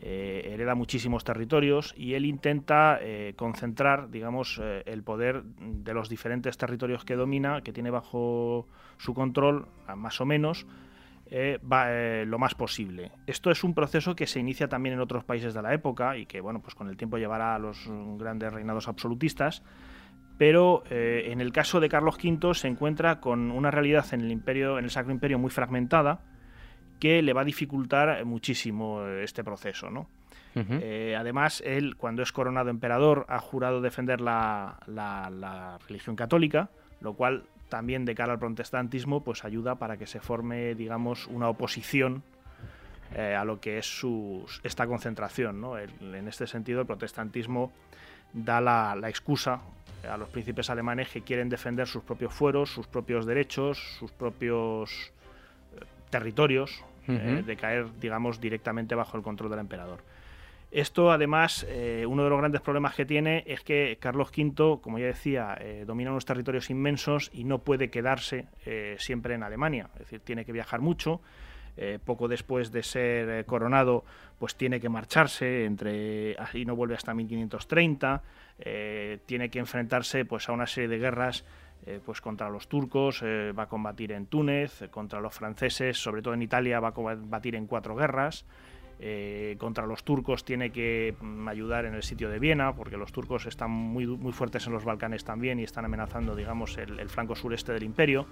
[0.00, 2.98] eh, hereda muchísimos territorios y él intenta
[3.36, 9.66] concentrar, digamos, el poder de los diferentes territorios que domina, que tiene bajo su control,
[9.94, 10.66] más o menos,
[11.30, 13.12] lo más posible.
[13.26, 16.24] Esto es un proceso que se inicia también en otros países de la época y
[16.24, 17.86] que, bueno, pues con el tiempo llevará a los
[18.16, 19.62] grandes reinados absolutistas.
[20.40, 24.78] Pero en el caso de Carlos V se encuentra con una realidad en el imperio,
[24.78, 26.22] en el Sacro Imperio muy fragmentada,
[26.98, 30.08] que le va a dificultar muchísimo este proceso, ¿no?
[30.54, 34.78] Eh, además, él, cuando es coronado emperador, ha jurado defender la,
[35.86, 40.74] religión católica, lo cual también de cara al protestantismo, pues ayuda para que se forme,
[40.74, 42.22] digamos, una oposición
[43.14, 45.60] eh, a lo que es su, esta concentración.
[45.60, 45.78] ¿no?
[45.78, 47.72] en este sentido, el protestantismo
[48.32, 49.60] da la, excusa
[50.08, 55.12] a los príncipes alemanes que quieren defender sus propios fueros, sus propios derechos, sus propios
[55.76, 60.00] eh, territorios, eh, de caer, digamos, directamente bajo el control del emperador.
[60.70, 65.00] Esto, además, eh, uno de los grandes problemas que tiene es que Carlos V, como
[65.00, 68.46] ya decía, domina unos territorios inmensos y no puede quedarse
[68.98, 69.90] siempre en Alemania.
[69.94, 71.20] Es decir, tiene que viajar mucho.
[72.04, 74.04] Poco después de ser coronado,
[74.38, 78.22] pues tiene que marcharse entre y no vuelve hasta 1530.
[79.26, 81.44] tiene que enfrentarse, pues, a una serie de guerras
[81.86, 86.20] eh, pues contra los turcos, eh, va a combatir en Túnez, contra los franceses, sobre
[86.20, 88.44] todo en Italia va a combatir en cuatro guerras,
[89.02, 93.12] eh, contra los turcos tiene que mm, ayudar en el sitio de Viena, porque los
[93.12, 97.34] turcos están muy, muy fuertes en los Balcanes también y están amenazando, digamos, el, flanco
[97.34, 98.26] sureste del imperio.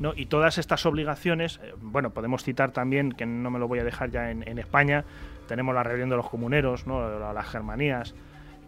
[0.00, 0.12] ¿no?
[0.16, 4.10] Y todas estas obligaciones, bueno, podemos citar también, que no me lo voy a dejar
[4.10, 5.04] ya en, en España,
[5.46, 7.32] tenemos la rebelión de los comuneros, ¿no?
[7.32, 8.14] las germanías,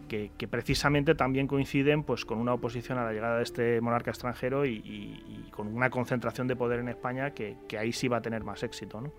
[0.07, 4.65] que, precisamente también coinciden pues, con una oposición a la llegada de este monarca extranjero
[4.65, 8.63] y, con una concentración de poder en España que, ahí sí va a tener más
[8.63, 9.01] éxito.
[9.01, 9.11] ¿no?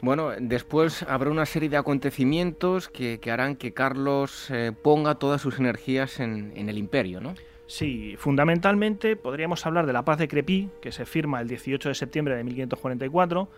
[0.00, 5.58] Bueno, después habrá una serie de acontecimientos que, harán que Carlos eh, ponga todas sus
[5.58, 7.34] energías en, en, el imperio, ¿no?
[7.66, 11.94] Sí, fundamentalmente podríamos hablar de la paz de Crepí, que se firma el 18 de
[11.94, 13.48] septiembre de 1544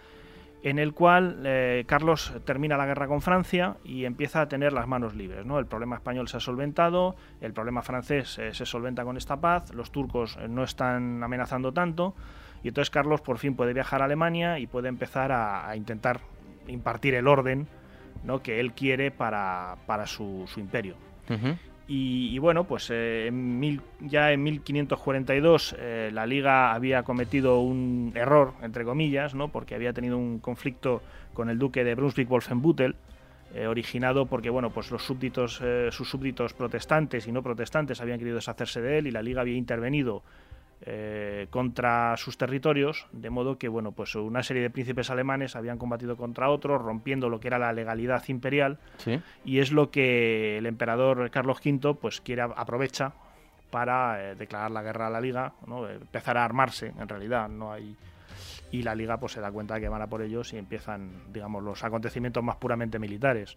[0.62, 4.88] en el cual eh, Carlos termina la guerra con Francia y empieza a tener las
[4.88, 5.46] manos libres.
[5.46, 5.58] ¿no?
[5.58, 9.72] El problema español se ha solventado, el problema francés eh, se solventa con esta paz,
[9.72, 12.14] los turcos eh, no están amenazando tanto
[12.62, 16.20] y entonces Carlos por fin puede viajar a Alemania y puede empezar a, intentar
[16.66, 17.66] impartir el orden
[18.24, 18.42] ¿no?
[18.42, 20.96] que él quiere para, su, imperio.
[21.90, 23.32] Y, bueno, pues eh,
[24.00, 29.48] ya en 1542 eh, la Liga había cometido un error, entre comillas, ¿no?
[29.48, 32.94] porque había tenido un conflicto con el duque de Brunswick-Wolfenbüttel,
[33.54, 38.36] eh, originado porque bueno, pues los súbditos, sus súbditos protestantes y no protestantes habían querido
[38.36, 40.22] deshacerse de él y la Liga había intervenido
[40.82, 45.78] eh, contra sus territorios, de modo que bueno, pues una serie de príncipes alemanes habían
[45.78, 48.78] combatido contra otros, rompiendo lo que era la legalidad imperial,
[49.44, 53.12] y es lo que el emperador Carlos V pues quiere aprovecha
[53.70, 55.88] para eh, declarar la guerra a la Liga, ¿no?
[55.88, 57.96] empezar a armarse, en realidad no hay
[58.70, 61.10] y la Liga pues se da cuenta de que van a por ellos y empiezan,
[61.32, 63.56] digamos, los acontecimientos más puramente militares.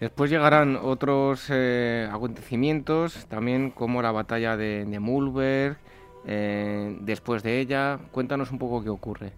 [0.00, 5.76] Después llegarán otros eh, acontecimientos, también como la batalla de, de Mulberg,
[6.26, 9.32] eh, después de ella, cuéntanos un poco qué ocurre.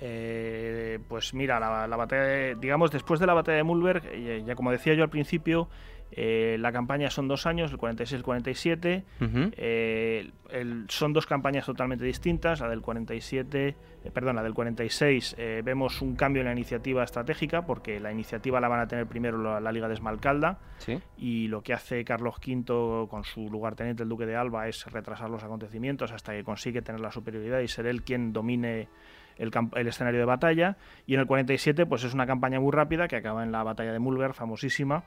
[0.00, 4.94] Eh, pues mira, la, batalla, digamos, después de la batalla de Mulberg, ya como decía
[4.94, 5.68] yo al principio,
[6.10, 9.04] eh, la campaña son dos años, el 46 y el 47.
[9.56, 10.30] Eh,
[10.88, 12.60] son dos campañas totalmente distintas.
[12.60, 17.62] La del 47, eh, perdón, la del 46 vemos un cambio en la iniciativa estratégica
[17.62, 20.58] porque la iniciativa la van a tener primero la, Liga de Esmalcalda
[21.18, 25.28] y lo que hace Carlos V con su lugarteniente el Duque de Alba es retrasar
[25.28, 28.88] los acontecimientos hasta que consigue tener la superioridad y ser él quien domine
[29.36, 30.78] el, el, escenario de batalla.
[31.06, 33.92] Y en el 47 pues es una campaña muy rápida que acaba en la batalla
[33.92, 35.04] de Mulberg, famosísima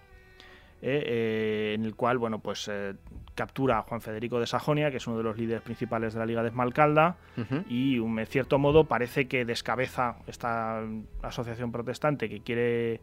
[0.84, 2.95] eh, eh, en el cual bueno, pues, eh,
[3.36, 6.25] captura a Juan Federico de Sajonia, que es uno de los líderes principales de la
[6.25, 7.17] Liga de Esmalcalda,
[7.69, 10.82] y en cierto modo parece que descabeza esta
[11.21, 12.99] asociación protestante que quiere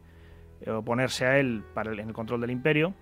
[0.66, 2.94] oponerse a él para en el control del imperio,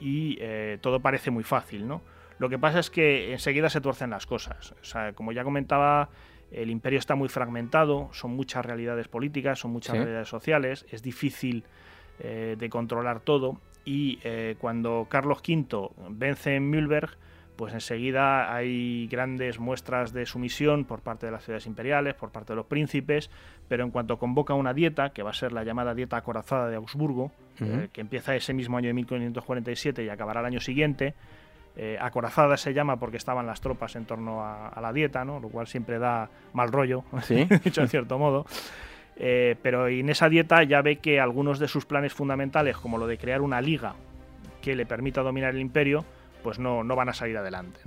[0.00, 0.38] y
[0.80, 1.86] todo parece muy fácil.
[1.86, 2.02] ¿no?
[2.38, 4.72] Lo que pasa es que enseguida se tuercen las cosas.
[4.80, 6.10] O sea, como ya comentaba,
[6.50, 11.64] el imperio está muy fragmentado, son muchas realidades políticas, son muchas realidades sociales, es difícil
[12.18, 17.16] de controlar todo y eh, cuando Carlos V vence en Mühlberg,
[17.56, 22.52] pues enseguida hay grandes muestras de sumisión por parte de las ciudades imperiales, por parte
[22.52, 23.30] de los príncipes,
[23.66, 26.76] pero en cuanto convoca una dieta, que va a ser la llamada dieta acorazada de
[26.76, 31.14] Augsburgo, eh, que empieza ese mismo año de 1547 y acabará el año siguiente,
[31.74, 35.40] eh, acorazada se llama porque estaban las tropas en torno a, la dieta, ¿no?
[35.40, 37.04] lo cual siempre da mal rollo,
[37.64, 38.44] dicho en cierto modo.
[39.18, 43.06] Eh, pero en esa dieta ya ve que algunos de sus planes fundamentales, como lo
[43.06, 43.94] de crear una liga
[44.62, 46.04] que le permita dominar el imperio,
[46.42, 47.80] pues no, no van a salir adelante.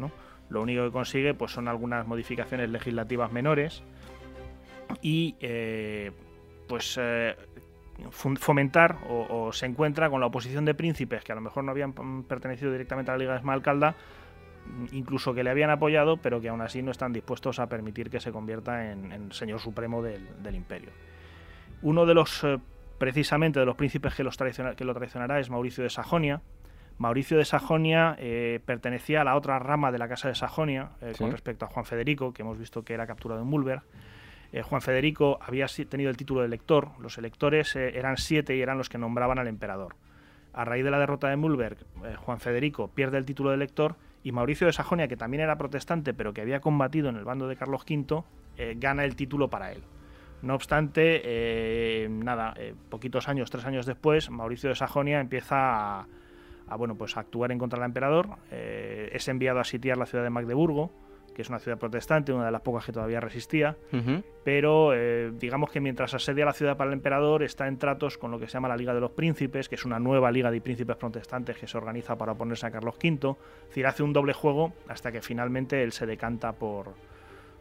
[0.49, 3.83] Lo único que consigue pues son algunas modificaciones legislativas menores
[5.01, 6.11] y eh,
[6.67, 7.35] pues eh,
[8.09, 11.93] fomentar o, se encuentra con la oposición de príncipes que a lo mejor no habían
[12.23, 13.95] pertenecido directamente a la Liga de Esmalcalda,
[14.91, 18.19] incluso que le habían apoyado, pero que aún así no están dispuestos a permitir que
[18.19, 20.89] se convierta en, señor supremo del, imperio.
[21.83, 22.59] Uno de los, eh,
[22.99, 26.41] precisamente, de los príncipes que, los que lo traicionará es Mauricio de Sajonia,
[26.97, 31.13] Mauricio de Sajonia eh, pertenecía a la otra rama de la Casa de Sajonia eh,
[31.17, 33.81] con respecto a Juan Federico, que hemos visto que era capturado en Mulberg.
[34.63, 38.89] Juan Federico había tenido el título de elector, los electores eran siete y eran los
[38.89, 39.95] que nombraban al emperador.
[40.51, 41.77] A raíz de la derrota de Mulberg,
[42.17, 46.13] Juan Federico pierde el título de elector y Mauricio de Sajonia, que también era protestante
[46.13, 48.23] pero que había combatido en el bando de Carlos V,
[48.75, 49.81] gana el título para él.
[50.41, 52.55] No obstante, nada,
[52.89, 56.07] poquitos años, tres años después, Mauricio de Sajonia empieza a,
[56.71, 58.29] a bueno, pues actuar en contra del emperador.
[58.49, 60.89] Eh, es enviado a sitiar la ciudad de Magdeburgo,
[61.35, 63.77] que es una ciudad protestante, una de las pocas que todavía resistía,
[64.43, 68.31] pero eh, digamos que mientras asedia la ciudad para el emperador está en tratos con
[68.31, 70.59] lo que se llama la Liga de los Príncipes, que es una nueva liga de
[70.59, 74.33] príncipes protestantes que se organiza para oponerse a Carlos V, es decir, hace un doble
[74.33, 76.93] juego hasta que finalmente él se decanta por,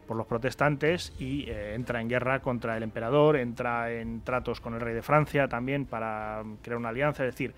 [0.07, 4.73] por los protestantes y eh, entra en guerra contra el emperador, entra en tratos con
[4.73, 7.53] el rey de Francia también para crear una alianza, es decir,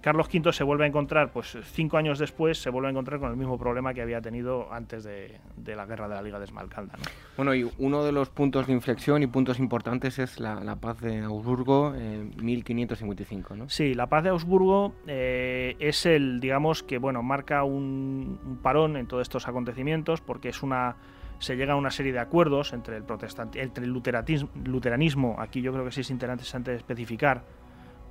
[0.00, 3.30] Carlos V se vuelve a encontrar, pues cinco años después, se vuelve a encontrar con
[3.30, 6.94] el mismo problema que había tenido antes de, la guerra de la Liga de Esmalcalda.
[7.36, 11.20] Bueno, y uno de los puntos de inflexión y puntos importantes es la, paz de
[11.20, 13.68] Augsburgo en 1555, ¿no?
[13.68, 19.06] Sí, la paz de Augsburgo eh, es el, digamos, que bueno, marca un, parón en
[19.06, 20.96] todos estos acontecimientos porque es una
[21.40, 25.72] se llega a una serie de acuerdos entre el protestante, entre el luteranismo, aquí yo
[25.72, 27.42] creo que sí es interesante especificar,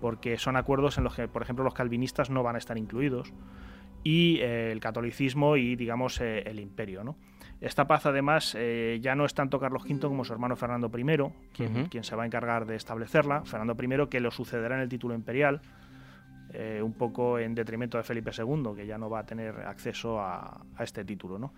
[0.02, 3.32] porque son acuerdos en los que, por ejemplo, los calvinistas no van a estar incluidos,
[4.04, 7.04] y eh, el catolicismo y, digamos, eh, el imperio.
[7.04, 7.18] ¿no?
[7.62, 11.04] Esta paz, además, eh, ya no es tanto Carlos V como su hermano Fernando I,
[11.54, 13.44] quien, quien, se va a encargar de establecerla.
[13.44, 15.62] Fernando I, que lo sucederá en el título imperial,
[16.82, 20.62] un poco en detrimento de Felipe II, que ya no va a tener acceso a,
[20.80, 21.38] este título.
[21.38, 21.54] ¿no?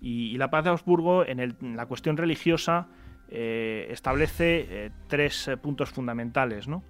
[0.00, 2.88] Y, la paz de Augsburgo, en, la cuestión religiosa,
[3.28, 6.68] establece tres puntos fundamentales.
[6.68, 6.82] ¿no?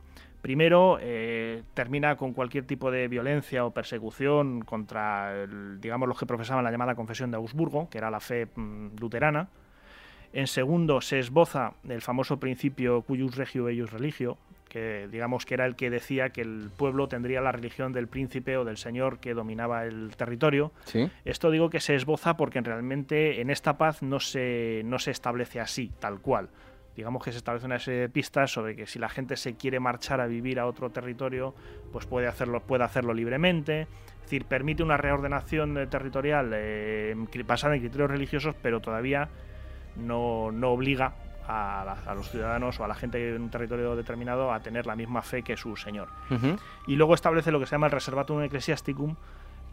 [0.47, 5.45] Primero, eh, termina con cualquier tipo de violencia o persecución contra,
[5.81, 9.49] digamos, los que profesaban la llamada Confesión de Augsburgo, que era la fe mm, luterana.
[10.33, 14.39] En segundo, se esboza el famoso principio cuius regio eius religio,
[14.69, 18.57] que digamos que era el que decía que el pueblo tendría la religión del príncipe
[18.57, 20.73] o del señor que dominaba el territorio.
[21.25, 25.61] Esto digo que se esboza porque realmente en esta paz no se, no se establece
[25.61, 26.49] así, tal cual
[26.97, 29.79] digamos que se establece una serie de pistas sobre que si la gente se quiere
[29.79, 31.55] marchar a vivir a otro territorio,
[31.93, 33.83] pues puede hacerlo, puede hacerlo libremente.
[33.83, 37.15] Es decir, permite una reordenación eh, territorial eh,
[37.45, 39.29] basada en criterios religiosos, pero todavía
[39.97, 41.15] no, obliga
[41.49, 45.23] a, los ciudadanos o a la gente en un territorio determinado a tener la misma
[45.23, 46.09] fe que su señor.
[46.87, 49.17] Y luego establece lo que se llama el reservatum ecclesiasticum,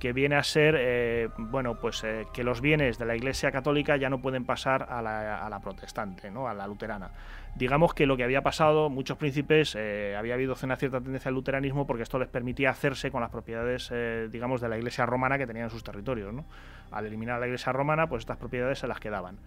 [0.04, 3.96] que viene a ser, eh, bueno, pues eh, que los bienes de la Iglesia Católica
[3.96, 6.50] ya no pueden pasar a la, protestante, ¿no?
[6.50, 7.12] a la luterana.
[7.56, 11.36] Digamos que lo que había pasado, muchos príncipes, eh, había habido una cierta tendencia al
[11.36, 13.94] luteranismo porque esto les permitía hacerse con las propiedades,
[14.30, 16.34] digamos, de la Iglesia romana que tenían en sus territorios.
[16.34, 16.44] ¿no?
[16.92, 19.38] Al eliminar la Iglesia romana, pues estas propiedades se las quedaban.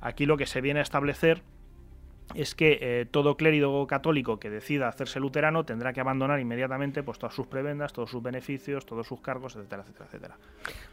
[0.00, 1.42] Aquí lo que se viene a establecer
[2.34, 7.18] es que eh, todo clérigo católico que decida hacerse luterano tendrá que abandonar inmediatamente pues,
[7.18, 10.36] todas sus prebendas, todos sus beneficios, todos sus cargos, etcétera, etcétera, etcétera.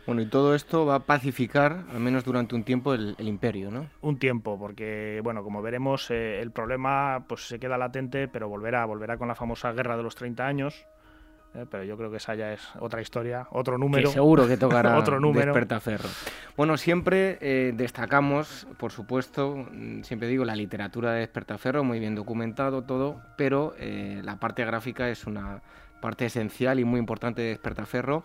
[0.06, 3.88] Bueno, y todo esto va a pacificar, al menos durante un tiempo, el, imperio, ¿no?
[4.02, 8.86] Un tiempo, porque, bueno, como veremos, eh, el problema pues se queda latente, pero volverá,
[8.86, 10.86] volverá con la famosa Guerra de los 30 años,
[11.54, 11.66] ¿eh?
[11.70, 14.10] pero yo creo que esa ya es otra historia, otro número.
[14.10, 15.48] seguro que tocará otro número.
[15.48, 16.10] Despertaferro.
[16.58, 22.16] Bueno, siempre eh, destacamos, por supuesto, mm, siempre digo, la literatura de Despertaferro, muy bien
[22.16, 25.62] documentado todo, pero eh, la parte gráfica es una
[26.02, 28.24] parte esencial y muy importante de Despertaferro.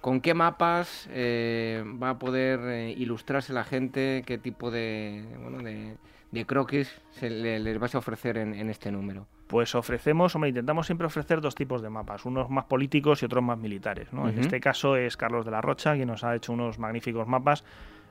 [0.00, 4.24] ¿Con qué mapas va a poder ilustrarse la gente?
[4.26, 9.28] ¿Qué tipo de, bueno, de, croquis se les vais a ofrecer en, este número?
[9.52, 13.44] Pues ofrecemos, hombre, intentamos siempre ofrecer dos tipos de mapas, unos más políticos y otros
[13.44, 14.10] más militares.
[14.10, 14.26] ¿no?
[14.26, 17.62] En este caso es Carlos de la Rocha, quien nos ha hecho unos magníficos mapas,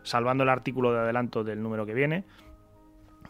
[0.03, 2.25] salvando el artículo de adelanto del número que viene,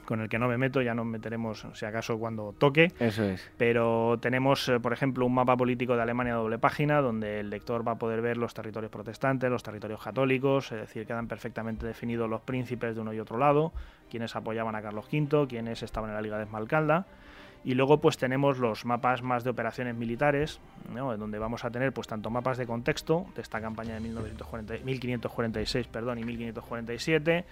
[0.03, 2.91] con el que no me meto, ya nos meteremos si acaso cuando toque.
[2.99, 3.49] Eso es.
[3.55, 7.87] Pero tenemos, eh, por ejemplo, un mapa político de Alemania doble página, donde el lector
[7.87, 12.29] va a poder ver los territorios protestantes, los territorios católicos, es decir, quedan perfectamente definidos
[12.29, 13.71] los príncipes de uno y otro lado,
[14.09, 17.07] quienes apoyaban a Carlos V, quienes estaban en la Liga de Esmalcalda.
[17.63, 20.59] Y luego pues tenemos los mapas más de operaciones militares,
[20.91, 21.15] ¿no?
[21.15, 25.87] donde vamos a tener pues tanto mapas de contexto de esta campaña de 1940, 1546
[25.87, 27.45] perdón, y 1547,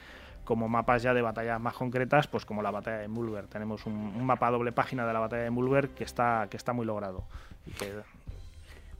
[0.44, 3.46] como mapas ya de batallas más concretas, pues como la batalla de Mulver.
[3.46, 6.88] Tenemos un, mapa doble página de la batalla de Mulver que está, que está muy
[6.88, 7.26] logrado.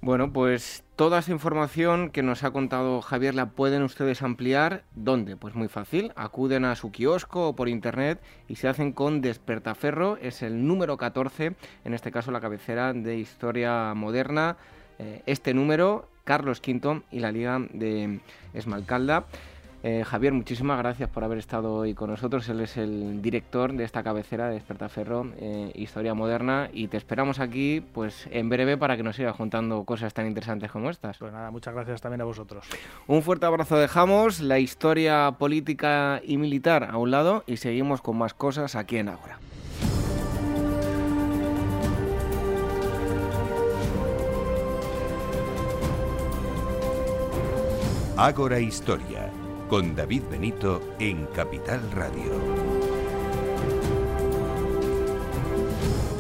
[0.02, 4.86] Bueno, pues toda esa información que nos ha contado Javier la pueden ustedes ampliar.
[4.96, 5.36] ¿Dónde?
[5.36, 6.14] Pues muy fácil.
[6.16, 10.16] Acuden a su kiosco o por internet y se hacen con Despertaferro.
[10.22, 14.56] Es el número 14, en este caso la cabecera de Historia Moderna.
[15.00, 18.22] Eh, este número, Carlos V y la Liga de
[18.54, 19.26] Esmalcalda.
[19.82, 22.50] Eh, Javier, muchísimas gracias por haber estado hoy con nosotros.
[22.50, 27.40] Él es el director de esta cabecera de Despertaferro, eh, Historia Moderna, y te esperamos
[27.40, 31.18] aquí pues en breve para que nos sigas contando cosas tan interesantes como estas.
[31.18, 32.66] Pues nada, muchas gracias también a vosotros.
[33.08, 38.18] Un fuerte abrazo dejamos, la historia política y militar a un lado, y seguimos con
[38.18, 39.40] más cosas aquí en Ágora.
[48.18, 49.29] Ágora Historia
[49.70, 52.32] con David Benito en Capital Radio.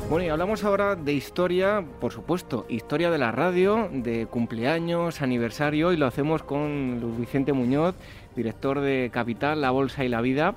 [0.07, 5.91] Bueno, y hablamos ahora de historia, por supuesto, historia de la radio, de cumpleaños, aniversario,
[5.91, 7.95] y lo hacemos con Luis Vicente Muñoz,
[8.35, 10.55] director de Capital, La Bolsa y la Vida.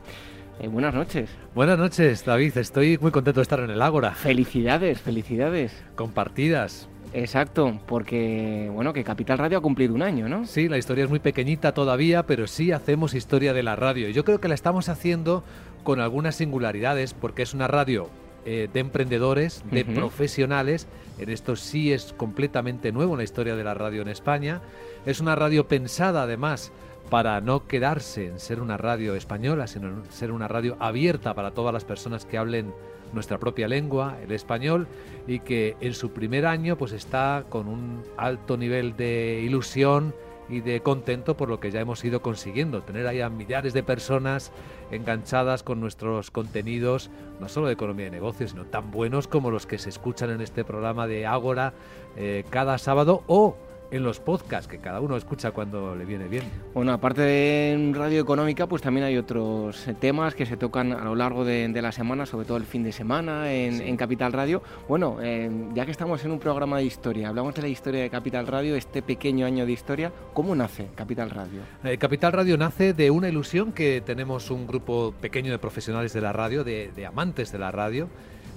[0.60, 1.30] Eh, buenas noches.
[1.54, 2.56] Buenas noches, David.
[2.58, 4.12] Estoy muy contento de estar en el Ágora.
[4.12, 5.82] Felicidades, felicidades.
[5.96, 6.88] Compartidas.
[7.14, 10.46] Exacto, porque bueno, que Capital Radio ha cumplido un año, ¿no?
[10.46, 14.08] Sí, la historia es muy pequeñita todavía, pero sí hacemos historia de la radio.
[14.08, 15.44] Yo creo que la estamos haciendo
[15.84, 18.08] con algunas singularidades, porque es una radio
[18.44, 20.88] eh, de emprendedores, de profesionales.
[21.18, 24.60] En esto sí es completamente nuevo en la historia de la radio en España.
[25.04, 26.72] Es una radio pensada además
[27.10, 31.50] para no quedarse en ser una radio española, sino en ser una radio abierta para
[31.50, 32.72] todas las personas que hablen
[33.12, 34.86] nuestra propia lengua, el español,
[35.26, 40.14] y que en su primer año pues está con un alto nivel de ilusión
[40.48, 43.82] y de contento por lo que ya hemos ido consiguiendo, tener ahí a millares de
[43.82, 44.52] personas
[44.90, 47.10] enganchadas con nuestros contenidos,
[47.40, 50.40] no solo de economía y negocios, sino tan buenos como los que se escuchan en
[50.40, 51.72] este programa de Ágora
[52.16, 53.56] eh, cada sábado o
[53.92, 56.44] en los podcasts que cada uno escucha cuando le viene bien.
[56.74, 61.14] Bueno, aparte de Radio Económica, pues también hay otros temas que se tocan a lo
[61.14, 64.62] largo de, la semana, sobre todo el fin de semana en, Capital Radio.
[64.88, 68.10] Bueno, eh, ya que estamos en un programa de historia, hablamos de la historia de
[68.10, 71.60] Capital Radio, este pequeño año de historia, ¿cómo nace Capital Radio?
[71.84, 76.20] Eh, Capital Radio nace de una ilusión que tenemos un grupo pequeño de profesionales de
[76.22, 78.08] la radio, de amantes de la radio,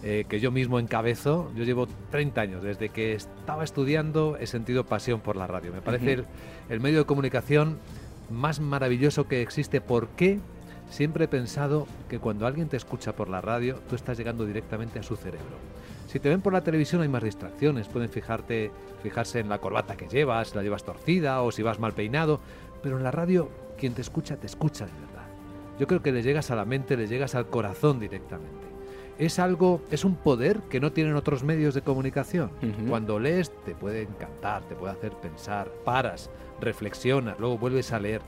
[0.08, 1.51] eh, que yo mismo encabezo.
[1.56, 5.74] Yo llevo 30 años, desde que estaba estudiando he sentido pasión por la radio.
[5.74, 6.24] Me parece
[6.70, 7.80] el, medio de comunicación
[8.30, 9.82] más maravilloso que existe.
[9.82, 10.39] ¿Por qué?
[10.91, 14.99] Siempre he pensado que cuando alguien te escucha por la radio, tú estás llegando directamente
[14.99, 15.58] a su cerebro.
[16.06, 18.70] Si te ven por la televisión hay más distracciones, pueden fijarte,
[19.01, 22.41] fijarse en la corbata que llevas, si la llevas torcida o si vas mal peinado,
[22.84, 25.26] pero en la radio quien te escucha te escucha de verdad.
[25.80, 28.64] Yo creo que le llegas a la mente, le llegas al corazón directamente
[29.18, 32.51] es algo, es un poder que no tienen otros medios de comunicación.
[32.89, 38.22] Cuando lees te puede encantar, te puede hacer pensar, paras, reflexionas, luego vuelves a leer.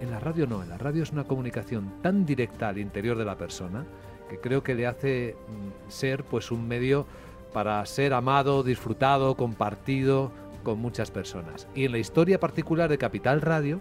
[0.00, 3.24] En la radio no, en la radio es una comunicación tan directa al interior de
[3.24, 3.84] la persona
[4.28, 7.06] que creo que le hace mm, ser pues un medio
[7.52, 10.32] para ser amado, disfrutado, compartido
[10.64, 11.68] con muchas personas.
[11.74, 13.80] Y en la historia particular de Capital Radio,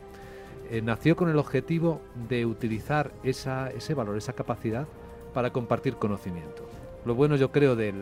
[0.70, 4.88] eh, nació con el objetivo de utilizar esa, ese valor, esa capacidad
[5.34, 6.68] para compartir conocimiento.
[7.06, 7.94] Lo bueno yo creo de,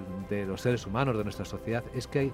[0.45, 2.33] los seres humanos, de nuestra sociedad, es que hay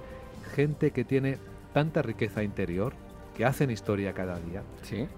[0.56, 1.38] gente que tiene
[1.74, 2.94] tanta riqueza interior,
[3.36, 4.64] que hacen historia cada día,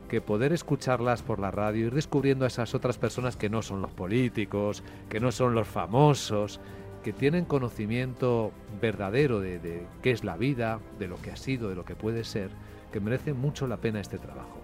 [0.09, 3.81] que poder escucharlas por la radio, ir descubriendo a esas otras personas que no son
[3.81, 6.59] los políticos, que no son los famosos,
[7.03, 8.51] que tienen conocimiento
[8.81, 11.95] verdadero de, de qué es la vida, de lo que ha sido, de lo que
[11.95, 12.49] puede ser,
[12.91, 14.56] que merece mucho la pena este trabajo.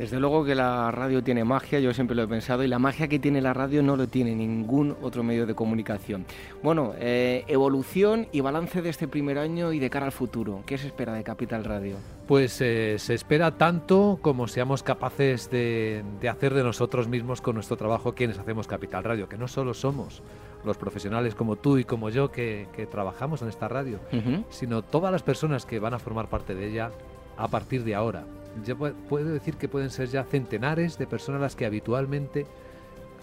[0.00, 3.06] Desde luego que la radio tiene magia, yo siempre lo he pensado, y la magia
[3.06, 6.24] que tiene la radio no lo tiene ningún otro medio de comunicación.
[6.62, 10.62] Bueno, eh, evolución y balance de este primer año y de cara al futuro.
[10.64, 11.96] ¿Qué se espera de Capital Radio?
[12.26, 17.76] Pues eh, se espera tanto como seamos capaces de, hacer de nosotros mismos con nuestro
[17.76, 20.22] trabajo quienes hacemos Capital Radio, que no solo somos
[20.64, 24.00] los profesionales como tú y como yo que, trabajamos en esta radio,
[24.48, 26.90] sino todas las personas que van a formar parte de ella
[27.36, 28.24] a partir de ahora
[28.64, 32.46] ya puedo decir que pueden ser ya centenares de personas las que habitualmente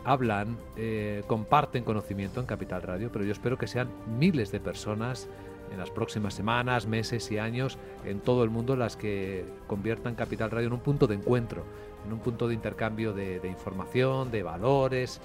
[0.04, 5.28] hablan, eh, comparten conocimiento en Capital Radio, pero yo espero que sean miles de personas
[5.72, 10.50] en las próximas semanas, meses y años en todo el mundo las que conviertan Capital
[10.50, 11.64] Radio en un punto de encuentro,
[12.06, 15.20] en un punto de intercambio de información, de valores,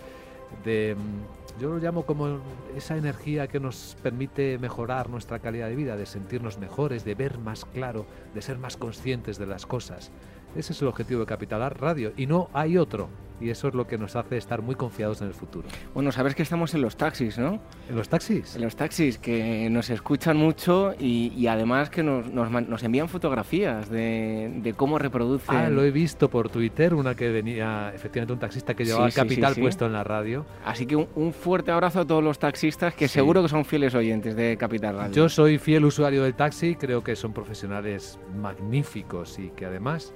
[0.65, 2.41] de mm, yo lo llamo como
[2.77, 7.39] esa energía que nos permite mejorar nuestra calidad de vida, de sentirnos mejores, de ver
[7.39, 10.11] más claro, de ser más conscientes de las cosas.
[10.57, 13.09] Ese es el objetivo de Capital Radio y no hay otro
[13.41, 15.69] y eso es lo que nos hace estar muy confiados en el futuro.
[15.95, 17.61] Bueno, sabes que estamos en los taxis, ¿no?
[17.89, 18.57] ¿En los taxis?
[18.57, 24.75] En los taxis, que nos escuchan mucho y, además que nos, nos, envían fotografías de,
[24.77, 25.57] cómo reproducen.
[25.57, 29.55] Ah, lo he visto por Twitter, una que venía, efectivamente, un taxista que llevaba Capital
[29.57, 30.47] puesto en la radio.
[30.65, 34.37] Así que un, fuerte abrazo a todos los taxistas que seguro que son fieles oyentes
[34.37, 35.15] de Capital Radio.
[35.15, 40.13] Yo soy fiel usuario del taxi, creo que son profesionales magníficos y que además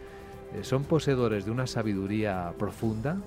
[0.55, 3.19] eh, son poseedores de una sabiduría profunda,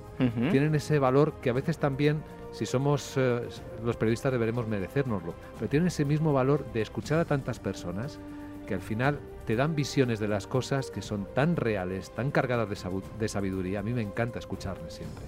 [0.51, 3.41] tienen ese valor que a veces también, si somos eh,
[3.83, 8.19] los periodistas, deberemos merecérnoslo, pero tienen ese mismo valor de escuchar a tantas personas
[8.67, 12.69] que al final te dan visiones de las cosas que son tan reales, tan cargadas
[12.69, 13.79] de, sabiduría.
[13.79, 15.25] A mí me encanta escucharles siempre.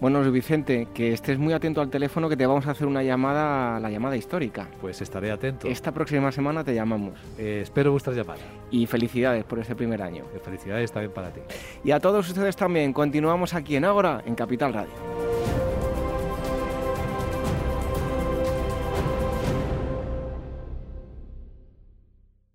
[0.00, 3.78] Bueno, Vicente, que estés muy atento al teléfono que te vamos a hacer una llamada,
[3.80, 4.66] la llamada histórica.
[4.80, 5.68] Pues estaré atento.
[5.68, 7.20] Esta próxima semana te llamamos.
[7.36, 8.42] Eh, espero vuestras llamadas.
[8.70, 10.24] Y felicidades por este primer año.
[10.34, 11.42] Eh, felicidades también para ti.
[11.84, 12.94] Y a todos ustedes también.
[12.94, 14.90] Continuamos aquí en Ágora, en Capital Radio.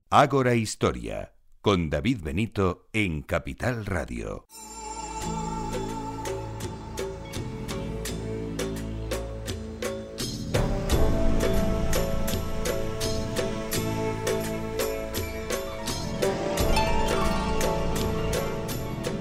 [0.10, 4.48] Ágora Historia, con David Benito en Capital Radio.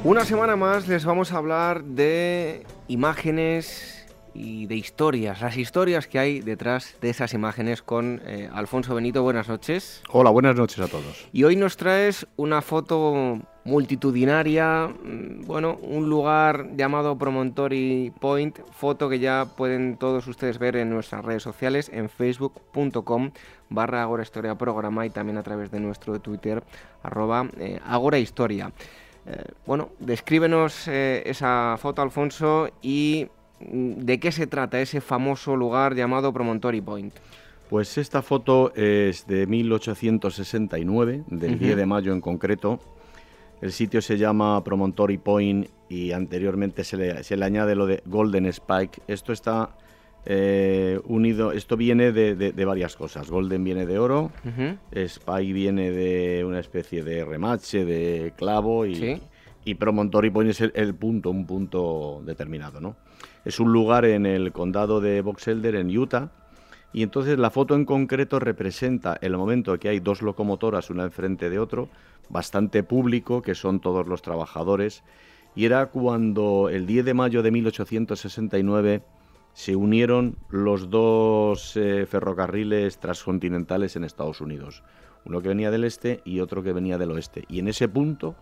[0.05, 6.19] Una semana más les vamos a hablar de imágenes y de historias, las historias que
[6.19, 9.23] hay detrás de esas imágenes con eh, Alfonso Benito.
[9.23, 10.03] Buenas noches.
[10.11, 11.27] Hola, buenas noches a todos.
[11.33, 19.09] Y hoy nos traes una foto multitudinaria, mm, bueno, un lugar llamado Promontory Point, foto
[19.09, 23.31] que ya pueden todos ustedes ver en nuestras redes sociales, en facebook.com
[23.71, 26.63] barra Agora Historia Programa y también a través de nuestro Twitter,
[27.03, 28.71] arroba eh, Agora Historia.
[29.27, 33.29] Eh, bueno, descríbenos esa foto, Alfonso, y
[33.70, 37.14] ¿De qué se trata ese famoso lugar llamado Promontory Point?
[37.70, 42.79] Pues esta foto es de 1869, del 10 de mayo en concreto.
[43.62, 49.01] El sitio se llama Promontory Point y anteriormente se le, añade lo de Golden Spike.
[49.09, 49.70] Esto está
[50.27, 53.31] eh, unido, esto viene de, varias cosas.
[53.31, 54.33] Golden viene de oro,
[54.91, 59.20] Spike viene de una especie de remache, de clavo y,
[59.64, 62.97] y Promontory Point es el, punto, un punto determinado, ¿no?
[63.45, 66.31] Es un lugar en el condado de Box Elder, en Utah,
[66.93, 71.51] y entonces la foto en concreto representa el momento que hay dos locomotoras una enfrente
[71.51, 71.89] de otro,
[72.31, 75.03] bastante público, que son todos los trabajadores,
[75.55, 79.03] y era cuando el 10 de mayo de 1869
[79.55, 84.83] se unieron los dos eh, ferrocarriles transcontinentales en Estados Unidos,
[85.25, 87.45] uno que venía del este y otro que venía del oeste.
[87.49, 88.35] Y en ese punto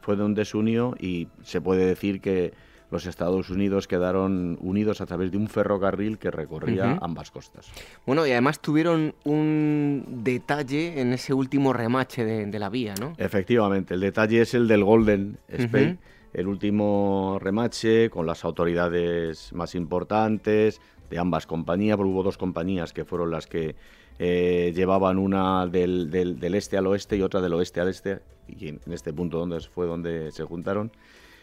[0.00, 2.54] fue donde se unió y se puede decir que
[2.90, 7.70] los Estados Unidos quedaron unidos a través de un ferrocarril que recorría ambas costas.
[8.04, 13.14] Bueno, y además tuvieron un detalle en ese último remache de, la vía, ¿no?
[13.16, 15.98] Efectivamente, el detalle es el del Golden Spike,
[16.32, 23.04] el último remache con las autoridades más importantes de ambas compañías, hubo dos compañías que
[23.04, 23.74] fueron las que
[24.18, 28.68] eh, llevaban una del, del, este al oeste y otra del oeste al este, y
[28.68, 30.92] en, este punto donde fue donde se juntaron.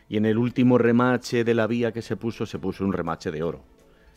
[0.09, 3.29] Y en el último remache de la vía que se puso, se puso un remache
[3.29, 3.61] de oro.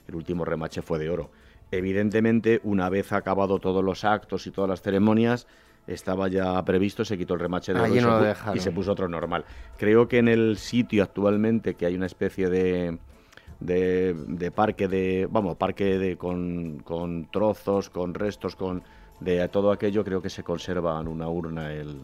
[0.07, 1.31] El último remache fue de oro.
[1.73, 5.49] Evidentemente, una vez acabado todos los actos y todas las ceremonias,
[5.93, 9.45] estaba ya previsto, se quitó el remache de oro y, se puso otro normal.
[9.77, 12.99] Creo que en el sitio actualmente, que hay una especie de,
[13.61, 18.83] de, parque de, vamos, parque de, con, con, trozos, con restos, con
[19.21, 22.01] de todo aquello, creo que se conserva en una urna el,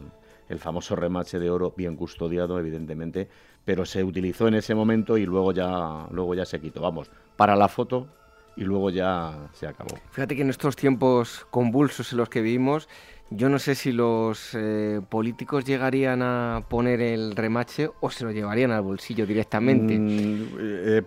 [0.49, 3.27] el famoso remache de oro bien custodiado, evidentemente,
[3.65, 6.81] pero se utilizó en ese momento y luego ya, luego ya se quitó.
[6.81, 8.07] Vamos, para la foto
[8.55, 9.95] y luego ya se acabó.
[10.11, 12.89] Fíjate que en estos tiempos convulsos en los que vivimos,
[13.29, 18.31] yo no sé si los eh, políticos llegarían a poner el remache o se lo
[18.31, 19.99] llevarían al bolsillo directamente.
[19.99, 21.03] Mm, eh,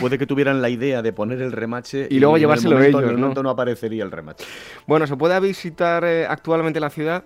[0.00, 3.18] puede que tuvieran la idea de poner el remache y, luego llevárselo ellos, en el
[3.18, 3.50] momento ¿no?
[3.50, 4.44] aparecería el remache.
[4.86, 7.24] Bueno, ¿se puede visitar eh, actualmente la ciudad?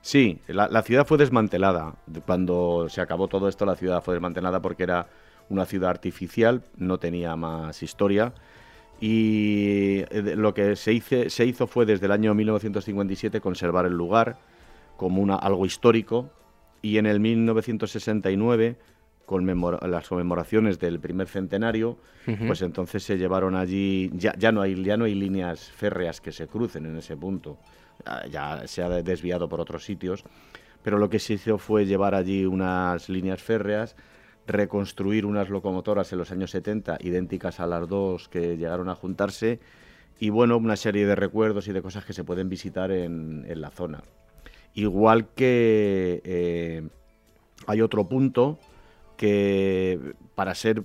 [0.00, 1.94] Sí, la, ciudad fue desmantelada.
[2.26, 5.06] Cuando se acabó todo esto, la ciudad fue desmantelada porque era
[5.48, 8.32] una ciudad artificial, no tenía más historia.
[9.02, 14.38] Y eh, lo que se, se hizo fue desde el año 1957 conservar el lugar
[14.96, 16.30] como una, algo histórico.
[16.80, 18.76] Y en el 1969
[19.26, 19.46] con
[19.90, 21.96] las conmemoraciones del primer centenario,
[22.46, 26.32] pues entonces se llevaron allí, ya, ya, no hay, ya no hay líneas férreas que
[26.32, 27.56] se crucen en ese punto,
[28.04, 30.24] Ah, ya se ha desviado por otros sitios,
[30.82, 33.94] pero lo que se hizo fue llevar allí unas líneas férreas,
[34.46, 39.60] reconstruir unas locomotoras en los años 70 idénticas a las dos que llegaron a juntarse
[40.18, 43.70] y bueno, una serie de recuerdos y de cosas que se pueden visitar en, la
[43.70, 44.02] zona.
[44.74, 46.88] Igual que eh,
[47.66, 48.58] hay otro punto
[49.16, 50.84] que, para ser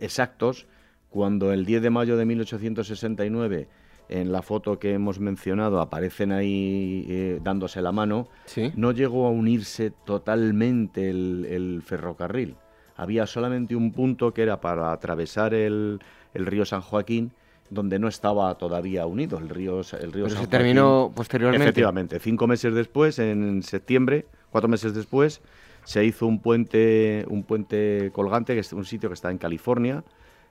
[0.00, 0.66] exactos,
[1.10, 3.68] cuando el 10 de mayo de 1869
[4.08, 8.28] en la foto que hemos mencionado aparecen ahí eh, dándose la mano,
[8.74, 12.56] no llegó a unirse totalmente el, ferrocarril.
[12.98, 16.00] Había solamente un punto que era para atravesar el,
[16.34, 17.30] río San Joaquín,
[17.70, 21.62] donde no estaba todavía unido el río, el río Pero se terminó posteriormente.
[21.64, 25.40] Efectivamente, cinco meses después, en septiembre, cuatro meses después,
[25.84, 30.02] se hizo un puente, un puente colgante, que es un sitio que está en California,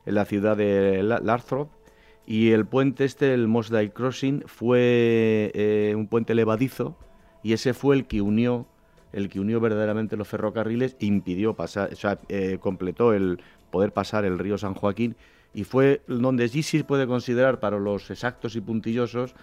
[0.06, 1.70] en la ciudad de Larthrop,
[2.26, 6.95] y el puente este, el Moss Crossing, fue eh, un puente levadizo
[7.43, 8.68] y ese fue el que unió
[9.14, 13.39] el que unió verdaderamente los ferrocarriles impidió pasar, o sea, eh, completó el
[13.72, 15.16] poder pasar el río San Joaquín.
[15.53, 19.34] Y fue donde allí sí puede considerar para los exactos y puntillosos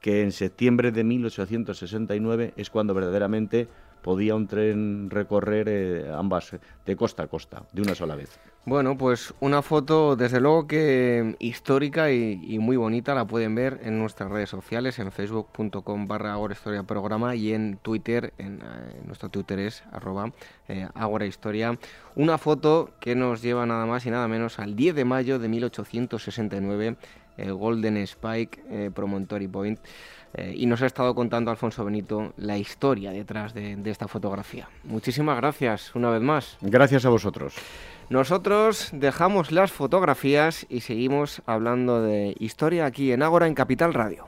[0.00, 3.68] que en septiembre de 1869 es cuando verdaderamente
[4.02, 8.38] podía un tren recorrer eh, ambas de costa a costa de una sola vez.
[8.66, 13.98] Bueno, pues una foto desde luego que histórica y, muy bonita la pueden ver en
[13.98, 19.60] nuestras redes sociales, en facebook.com barra Historia Programa y en Twitter, en, eh, nuestro Twitter
[19.60, 20.30] es arroba
[20.68, 20.86] eh,
[21.26, 21.78] Historia.
[22.16, 25.48] Una foto que nos lleva nada más y nada menos al 10 de mayo de
[25.48, 26.96] 1869,
[27.38, 29.80] el Golden Spike eh, Promontory Point.
[30.54, 34.68] Y nos ha estado contando Alfonso Benito la historia detrás de esta fotografía.
[34.84, 36.56] Muchísimas gracias una vez más.
[36.60, 37.54] Gracias a vosotros.
[38.10, 44.26] Nosotros dejamos las fotografías y seguimos hablando de historia aquí en Ágora, en Capital Radio.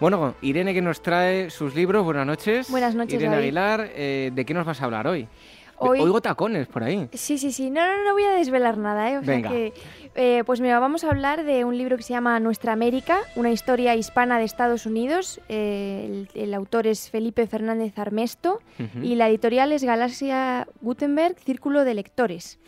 [0.00, 2.68] Bueno, Irene que nos trae sus libros, buenas noches.
[2.70, 3.14] Buenas noches.
[3.14, 5.28] Irene Aguilar, eh, ¿de qué nos vas a hablar hoy?
[5.80, 7.08] Oigo tacones por ahí.
[7.12, 7.70] Sí, sí, sí.
[7.70, 9.18] No, no, no voy a desvelar nada, ¿eh?
[9.18, 9.48] O Venga.
[9.48, 9.72] Sea que,
[10.14, 13.50] eh, pues mira, vamos a hablar de un libro que se llama Nuestra América, una
[13.50, 15.40] historia hispana de Estados Unidos.
[15.48, 18.60] Eh, el, autor es Felipe Fernández Armesto
[19.02, 22.58] y la editorial es Galaxia Gutenberg, Círculo de Lectores.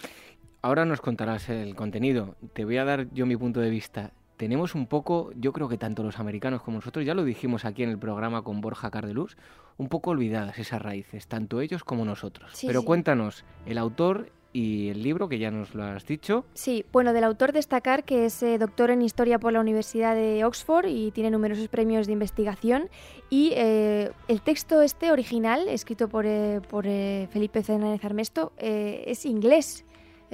[0.62, 2.36] Ahora nos contarás el contenido.
[2.52, 4.12] Te voy a dar yo mi punto de vista
[4.42, 7.84] tenemos un poco, yo creo que tanto los americanos como nosotros, ya lo dijimos aquí
[7.84, 9.36] en el programa con Borja Cardeluz,
[9.76, 12.50] un poco olvidadas esas raíces, tanto ellos como nosotros.
[12.66, 16.44] Pero cuéntanos, el autor y el libro, que ya nos lo has dicho.
[16.54, 20.44] Sí, bueno, del autor destacar que es eh, doctor en Historia por la Universidad de
[20.44, 22.90] Oxford y tiene numerosos premios de investigación.
[23.30, 29.84] Y eh, el texto este original, escrito por, eh, por Felipe Fernández Armesto, es inglés.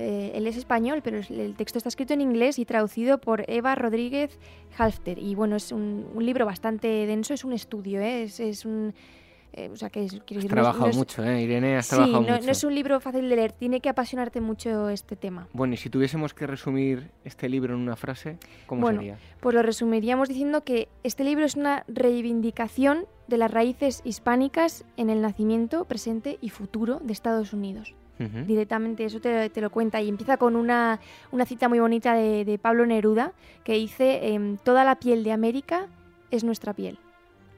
[0.01, 3.75] Eh, él es español, pero el texto está escrito en inglés y traducido por Eva
[3.75, 4.39] Rodríguez
[4.77, 5.19] Halfter.
[5.19, 8.23] Y bueno, es un, libro bastante denso, es un estudio, ¿eh?
[8.23, 8.95] es, un...
[9.55, 11.43] Eh, o sea, que has trabajado mucho, ¿eh?
[11.43, 12.45] Irene, has trabajado no, mucho.
[12.47, 15.49] no es un libro fácil de leer, tiene que apasionarte mucho este tema.
[15.53, 19.19] Bueno, y si tuviésemos que resumir este libro en una frase, ¿cómo bueno, sería?
[19.41, 25.11] Pues lo resumiríamos diciendo que este libro es una reivindicación de las raíces hispánicas en
[25.11, 27.97] el nacimiento, presente y futuro de Estados Unidos.
[28.47, 30.99] Directamente eso te, lo cuenta y empieza con una,
[31.31, 33.33] una cita muy bonita de, Pablo Neruda
[33.65, 35.87] que dice, em, toda la piel de América
[36.31, 36.99] es nuestra piel.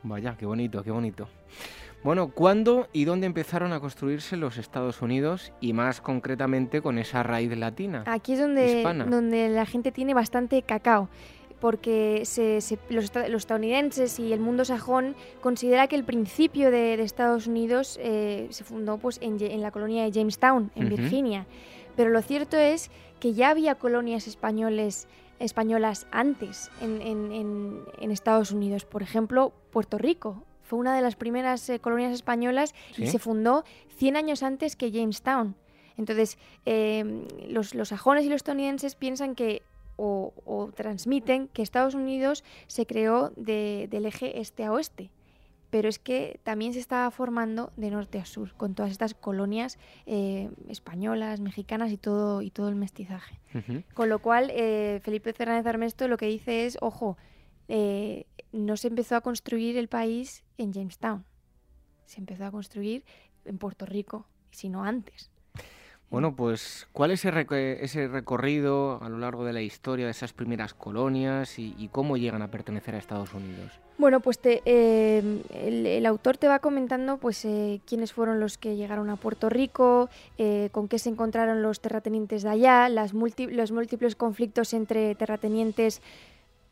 [0.03, 1.29] Vaya, qué bonito, qué bonito.
[2.03, 7.23] Bueno, ¿cuándo y dónde empezaron a construirse los Estados Unidos y más concretamente con esa
[7.23, 8.05] raíz latina?
[8.07, 11.11] Aquí es donde, donde la gente tiene bastante cacao
[11.61, 12.23] porque
[12.89, 18.65] los, estadounidenses y el mundo sajón considera que el principio de, Estados Unidos eh, se
[18.65, 21.47] fundó pues, en, la colonia de Jamestown, en Virginia.
[21.97, 22.91] Pero lo cierto es
[23.21, 25.07] que ya había colonias españoles,
[25.39, 28.85] españolas antes en, Estados Unidos.
[28.87, 33.65] Por ejemplo, Puerto Rico fue una de las primeras eh, colonias españolas y se fundó
[33.99, 35.57] 100 años antes que Jamestown.
[35.97, 39.63] Entonces, eh, los, los sajones y los estadounidenses piensan que
[40.01, 45.11] o, transmiten que Estados Unidos se creó del eje este a oeste.
[45.71, 49.79] Pero es que también se estaba formando de norte a sur, con todas estas colonias
[50.05, 53.39] eh, españolas, mexicanas y todo, y todo el mestizaje.
[53.95, 57.17] Con lo cual, eh, Felipe Fernández Armesto lo que dice es, ojo,
[57.69, 61.25] eh, no se empezó a construir el país en Jamestown,
[62.05, 63.05] se empezó a construir
[63.45, 65.30] en Puerto Rico, sino antes.
[66.11, 70.75] Bueno, pues, ¿cuál es ese recorrido a lo largo de la historia de esas primeras
[70.75, 73.71] colonias y, cómo llegan a pertenecer a Estados Unidos?
[73.97, 79.09] Bueno, pues eh, el, autor te va comentando pues eh, quiénes fueron los que llegaron
[79.09, 84.17] a Puerto Rico, eh, con qué se encontraron los terratenientes de allá, las los múltiples
[84.17, 86.03] conflictos entre terratenientes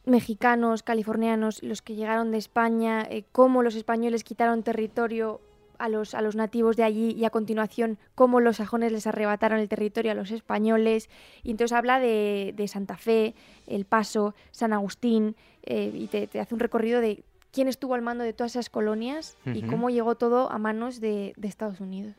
[0.05, 5.41] mexicanos, californianos, los que llegaron de España, cómo los españoles quitaron territorio
[5.79, 9.61] a los, a los nativos de allí y a continuación cómo los sajones les arrebataron
[9.61, 11.09] el territorio a los españoles.
[11.43, 13.35] Y entonces habla de, Santa Fe,
[13.67, 17.23] El Paso, San Agustín, eh, y te, hace un recorrido de
[17.53, 21.35] quién estuvo al mando de todas esas colonias y cómo llegó todo a manos de
[21.43, 22.15] Estados Unidos.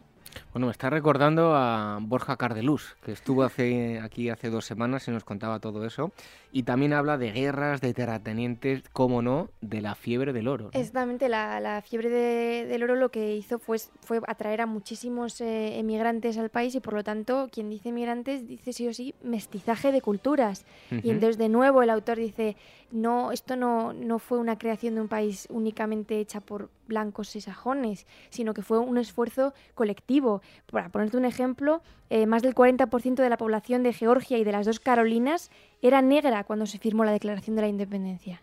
[0.54, 5.12] Bueno, me está recordando a Borja Cardeluz, que estuvo hace, aquí hace dos semanas y
[5.12, 6.12] nos contaba todo eso.
[6.52, 10.70] Y también habla de guerras, de terratenientes, cómo no, de la fiebre del oro.
[10.74, 16.38] Exactamente, la, fiebre del oro lo que hizo fue, fue atraer a muchísimos eh, emigrantes
[16.38, 20.02] al país y por lo tanto, quien dice emigrantes dice sí o sí mestizaje de
[20.02, 20.66] culturas.
[20.90, 22.58] Y entonces de nuevo el autor dice,
[22.92, 27.42] no, esto no, no fue una creación de un país únicamente hecha por blancos y
[27.42, 30.42] sajones, sino que fue un esfuerzo colectivo.
[30.72, 34.52] Para ponerte un ejemplo, eh, más del 40% de la población de Georgia y de
[34.52, 38.42] las dos Carolinas era negra cuando se firmó la Declaración de la Independencia.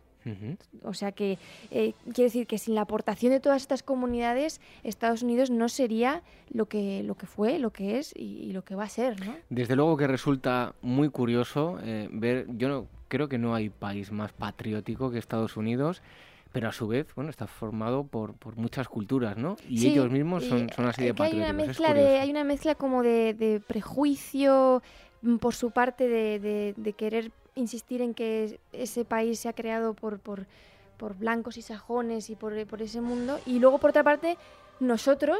[0.82, 1.38] O sea que
[1.70, 6.22] eh, quiere decir que sin la aportación de todas estas comunidades, Estados Unidos no sería
[6.50, 9.24] lo que, lo que fue, lo que es y, lo que va a ser.
[9.24, 9.34] ¿no?
[9.50, 14.12] Desde luego que resulta muy curioso eh, ver, yo no, creo que no hay país
[14.12, 16.02] más patriótico que Estados Unidos
[16.56, 19.56] pero a su vez, bueno, está formado por, por muchas culturas, ¿no?
[19.68, 21.44] Y ellos mismos son, son así de patrióticos.
[21.44, 24.82] Hay una mezcla, de, hay una mezcla como de, prejuicio
[25.20, 29.92] mm, por su parte de, de, querer insistir en que ese país se ha creado
[29.92, 30.46] por, por,
[30.96, 33.38] por blancos y sajones y por, por ese mundo.
[33.44, 34.38] Y luego, por otra parte,
[34.80, 35.38] nosotros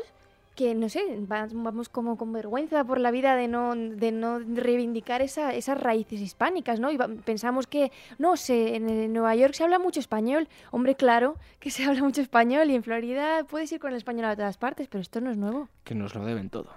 [0.56, 5.20] que no sé, vamos como con vergüenza por la vida de no, de no reivindicar
[5.20, 6.90] esa, esas raíces hispánicas, ¿no?
[6.90, 10.48] Y pensamos que, no sé, en, Nueva York se habla mucho español.
[10.70, 14.24] Hombre, claro que se habla mucho español y en Florida puedes ir con el español
[14.24, 15.68] a todas partes, pero esto no es nuevo.
[15.84, 16.70] Que nos lo deben todo.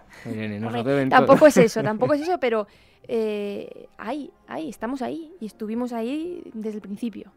[1.10, 2.68] tampoco es eso, tampoco es eso, pero
[3.08, 7.32] eh, ahí, ahí, estamos ahí y estuvimos ahí desde el principio.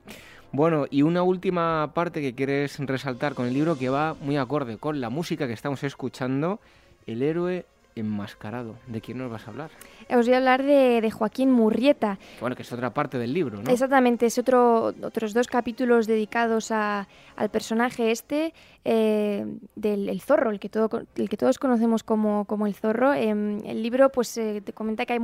[0.52, 4.76] Bueno, y una última parte que quieres resaltar con el libro que va muy acorde
[4.76, 6.60] con la música que estamos escuchando,
[7.06, 7.64] El héroe
[7.94, 8.76] enmascarado.
[8.86, 9.70] ¿De quién nos vas a hablar?
[10.10, 12.18] Os voy a hablar de, Joaquín Murrieta.
[12.40, 13.70] Bueno, que es otra parte del libro, ¿no?
[13.70, 20.58] Exactamente, es otro, otros dos capítulos dedicados a, al personaje este eh, del zorro, el
[20.58, 23.12] que, todo, el que todos conocemos como, como el zorro.
[23.12, 25.20] Em, el libro pues eh, te comenta que hay,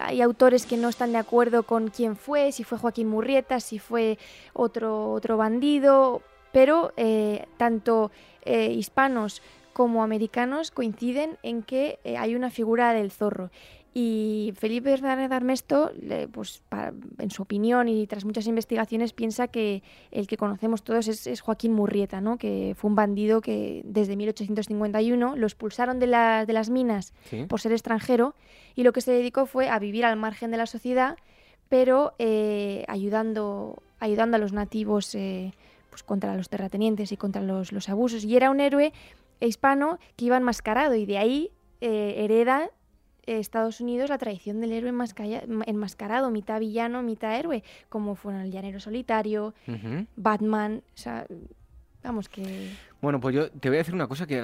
[0.00, 3.78] hay autores que no están de acuerdo con quién fue, si fue Joaquín Murrieta, si
[3.78, 4.18] fue
[4.52, 8.10] otro, otro bandido, pero eh, tanto
[8.50, 9.42] hispanos
[9.78, 13.52] como americanos coinciden en que eh, hay una figura del zorro.
[13.94, 15.92] Y Felipe Hernández Armesto,
[16.32, 16.64] pues,
[17.18, 21.74] en su opinión y tras muchas investigaciones, piensa que el que conocemos todos es, Joaquín
[21.74, 22.38] Murrieta, ¿no?
[22.38, 27.14] que fue un bandido que desde 1851 lo expulsaron de, de las minas
[27.48, 28.34] por ser extranjero
[28.74, 31.16] y lo que se dedicó fue a vivir al margen de la sociedad,
[31.68, 35.52] pero eh, ayudando, ayudando a los nativos eh,
[35.88, 38.24] pues contra los terratenientes y contra los, los abusos.
[38.24, 38.92] Y era un héroe
[39.46, 42.70] hispano que iba enmascarado y de ahí eh, hereda
[43.28, 44.90] eh, Estados Unidos la tradición del héroe
[45.66, 49.52] enmascarado, mitad villano, mitad héroe, como fueron el llanero solitario,
[50.16, 51.26] Batman, o sea,
[52.02, 52.70] vamos que...
[53.02, 54.42] Bueno, pues yo te voy a decir una cosa que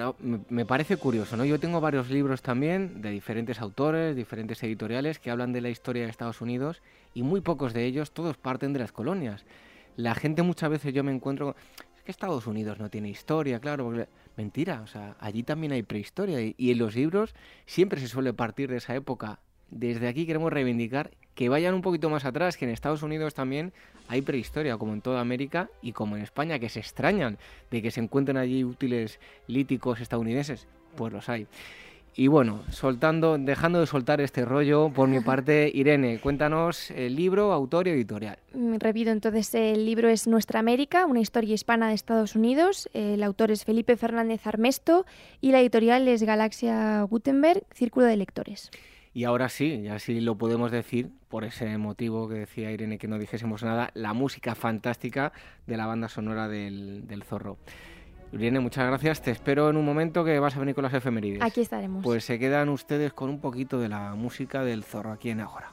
[0.50, 1.46] me parece curioso, ¿no?
[1.46, 6.04] Yo tengo varios libros también de diferentes autores, diferentes editoriales que hablan de la historia
[6.04, 6.82] de Estados Unidos
[7.14, 9.46] y muy pocos de ellos, todos parten de las colonias.
[9.96, 11.56] La gente muchas veces yo me encuentro,
[11.96, 14.08] es que Estados Unidos no tiene historia, claro, porque...
[14.36, 17.34] mentira, o sea, allí también hay prehistoria y, en los libros
[17.66, 19.40] siempre se suele partir de esa época.
[19.70, 23.72] Desde aquí queremos reivindicar que vayan un poquito más atrás, que en Estados Unidos también
[24.08, 27.38] hay prehistoria, como en toda América y como en España, que se extrañan
[27.70, 30.68] de que se encuentren allí útiles líticos estadounidenses.
[30.96, 31.48] Pues los hay.
[32.16, 37.52] Y bueno, soltando, dejando de soltar este rollo, por mi parte, Irene, cuéntanos el libro,
[37.52, 38.38] autor y editorial.
[38.52, 42.88] Mm, repito, entonces el libro es Nuestra América, una historia hispana de Estados Unidos.
[42.94, 45.06] El autor es Felipe Fernández Armesto
[45.40, 48.70] y la editorial es Galaxia Gutenberg, Círculo de Lectores.
[49.12, 53.08] Y ahora sí, ya sí lo podemos decir, por ese motivo que decía Irene que
[53.08, 55.32] no dijésemos nada, la música fantástica
[55.66, 57.58] de la banda sonora del, del Zorro.
[58.32, 59.22] Irene, muchas gracias.
[59.22, 61.42] Te espero en un momento que vas a venir con las efemérides.
[61.42, 62.02] Aquí estaremos.
[62.02, 65.72] Pues se quedan ustedes con un poquito de la música del Zorro aquí en Agora.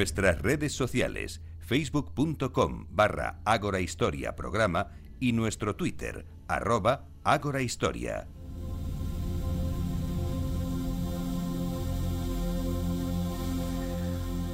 [0.00, 7.60] Nuestras redes sociales, facebook.com barra Ágora Historia Programa y nuestro Twitter, arroba Ágora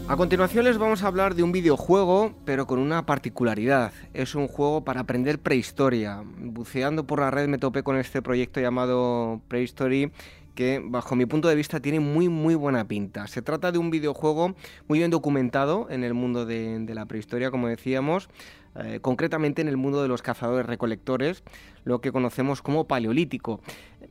[0.08, 3.92] A continuación les vamos a hablar de un videojuego, pero con una particularidad.
[4.14, 6.22] Es un juego para aprender prehistoria.
[6.38, 10.12] Buceando por la red me topé con este proyecto llamado Prehistory
[10.54, 13.26] que bajo mi punto de vista tiene muy muy buena pinta.
[13.26, 14.54] Se trata de un videojuego
[14.86, 18.28] muy bien documentado en el mundo de, de la prehistoria, como decíamos,
[18.78, 21.42] eh, concretamente en el mundo de los cazadores recolectores,
[21.84, 23.60] lo que conocemos como paleolítico.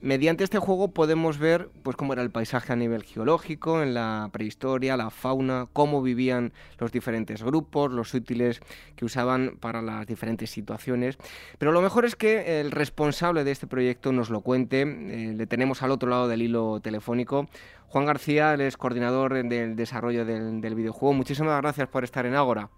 [0.02, 4.30] Mediante este juego podemos ver pues, cómo era el paisaje a nivel geológico, en la
[4.32, 8.62] prehistoria, la fauna, cómo vivían los diferentes grupos, los útiles
[8.96, 11.18] que usaban para las diferentes situaciones.
[11.58, 14.82] Pero lo mejor es que el responsable de este proyecto nos lo cuente.
[14.82, 17.48] Eh, le tenemos al otro lado del hilo telefónico.
[17.88, 21.14] Juan García, él es coordinador del desarrollo del, del videojuego.
[21.14, 22.70] Muchísimas gracias por estar en Ágora.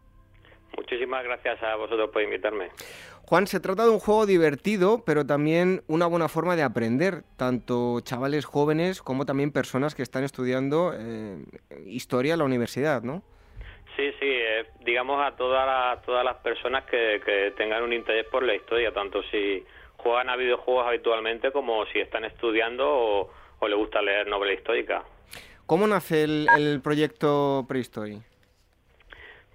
[0.78, 2.70] Muchísimas gracias a vosotros por invitarme.
[3.24, 8.00] Juan, se trata de un juego divertido, pero también una buena forma de aprender, tanto
[8.02, 11.44] chavales jóvenes como también personas que están estudiando eh,
[11.88, 13.24] historia en la universidad, ¿no?
[13.98, 18.44] Sí, sí, eh, digamos a todas todas las personas que, que tengan un interés por
[18.44, 19.66] la historia, tanto si
[19.98, 25.04] juegan a videojuegos habitualmente como si están estudiando o, o les gusta leer novela histórica.
[25.66, 28.22] ¿Cómo nace el, el proyecto Prehistory?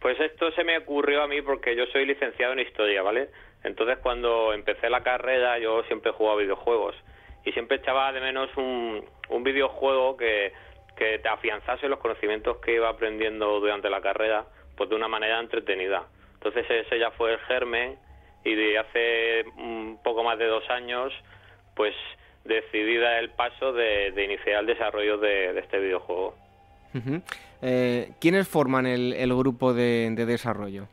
[0.03, 3.29] Pues esto se me ocurrió a mí porque yo soy licenciado en historia, ¿vale?
[3.63, 6.97] Entonces cuando empecé la carrera yo siempre jugaba videojuegos
[7.45, 10.53] y siempre echaba de menos un, un videojuego que,
[10.97, 14.45] que te afianzase los conocimientos que iba aprendiendo durante la carrera,
[14.77, 16.05] pues de una manera entretenida.
[16.35, 17.97] Entonces ese ya fue el germen
[18.45, 21.13] y de hace un poco más de dos años,
[21.77, 21.95] pues
[22.45, 26.35] decidí dar el paso de, de iniciar el desarrollo de, este videojuego.
[27.63, 30.89] Eh, ¿Quiénes forman el, el grupo de, de, desarrollo?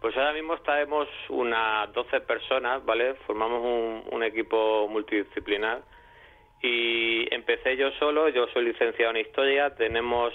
[0.00, 3.14] Pues ahora mismo estaremos unas 12 personas, ¿vale?
[3.26, 5.82] Formamos un, equipo multidisciplinar
[6.62, 10.32] y empecé yo solo, yo soy licenciado en historia, tenemos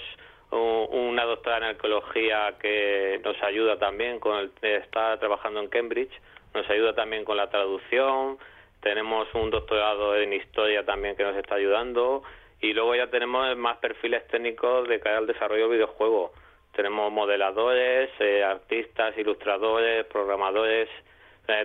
[0.52, 6.12] un, una doctora en arqueología que nos ayuda también, con el, está trabajando en Cambridge,
[6.54, 8.38] nos ayuda también con la traducción,
[8.80, 12.22] tenemos un doctorado en historia también que nos está ayudando
[12.60, 16.32] y luego ya tenemos más perfiles técnicos de cara al desarrollo de videojuegos.
[16.74, 20.88] Tenemos modeladores, eh, artistas, ilustradores, programadores,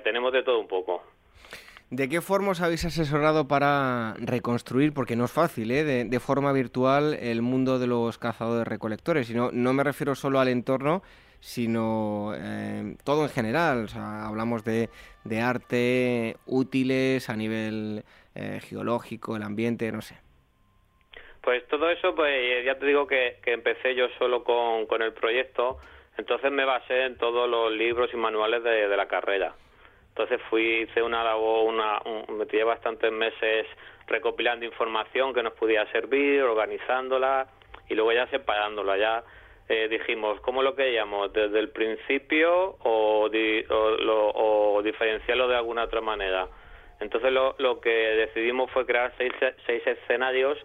[0.03, 1.03] tenemos de todo un poco.
[1.93, 5.83] ¿De qué forma os habéis asesorado para reconstruir, porque no es fácil, ¿eh?
[5.83, 9.29] de, forma virtual el mundo de los cazadores recolectores?
[9.29, 11.03] Y no, no me refiero solo al entorno,
[11.39, 13.83] sino eh, todo en general.
[13.83, 14.89] O sea, hablamos de,
[15.23, 20.22] de, arte, útiles a nivel eh, geológico, el ambiente, no sé.
[21.43, 25.77] Pues todo eso, pues ya te digo que, empecé yo solo con, el proyecto,
[26.17, 29.53] entonces me basé en todos los libros y manuales de, la carrera.
[30.07, 33.67] Entonces fui, hice una labor, una, un, metí bastantes meses
[34.07, 37.47] recopilando información que nos podía servir, organizándola
[37.89, 38.97] y luego ya separándola.
[38.97, 39.23] Ya
[39.67, 41.33] eh, dijimos, ¿cómo lo queríamos?
[41.33, 46.47] ¿Desde el principio o, o, diferenciarlo de alguna otra manera?
[47.01, 49.33] Entonces lo, lo que decidimos fue crear seis,
[49.65, 50.57] seis escenarios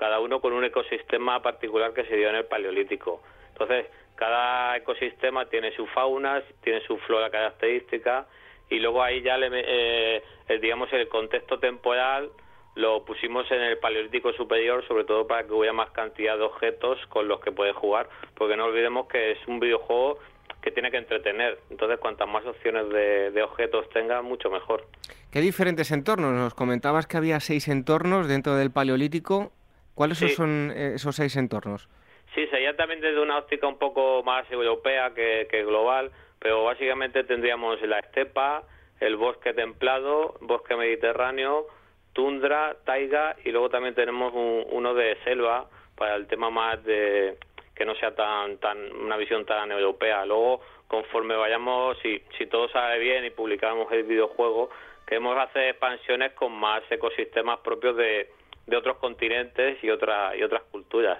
[0.00, 3.22] cada uno con un ecosistema particular que se dio en el Paleolítico.
[3.52, 3.86] Entonces,
[4.16, 8.26] cada ecosistema tiene su fauna, tiene su flora característica
[8.70, 10.22] y luego ahí ya, le, eh,
[10.60, 12.30] digamos, el contexto temporal
[12.76, 16.98] lo pusimos en el Paleolítico superior, sobre todo para que hubiera más cantidad de objetos
[17.08, 20.18] con los que puede jugar, porque no olvidemos que es un videojuego
[20.62, 21.58] que tiene que entretener.
[21.68, 24.86] Entonces, cuantas más opciones de, objetos tenga, mucho mejor.
[25.30, 26.32] ¿Qué diferentes entornos?
[26.32, 29.52] Nos comentabas que había seis entornos dentro del Paleolítico.
[29.94, 31.88] ¿Cuáles son eh, esos seis entornos?
[32.34, 37.80] Sí, sería también desde una óptica un poco más europea que, global, pero básicamente tendríamos
[37.82, 38.62] la estepa,
[39.00, 41.66] el bosque templado, bosque mediterráneo,
[42.12, 47.36] tundra, taiga y luego también tenemos uno de selva para el tema más de
[47.74, 50.24] que no sea tan tan una visión tan europea.
[50.24, 54.70] Luego, conforme vayamos, si, si todo sale bien y publicamos el videojuego,
[55.06, 58.28] queremos hacer expansiones con más ecosistemas propios de,
[58.66, 61.18] de otros continentes y, otra, y otras culturas.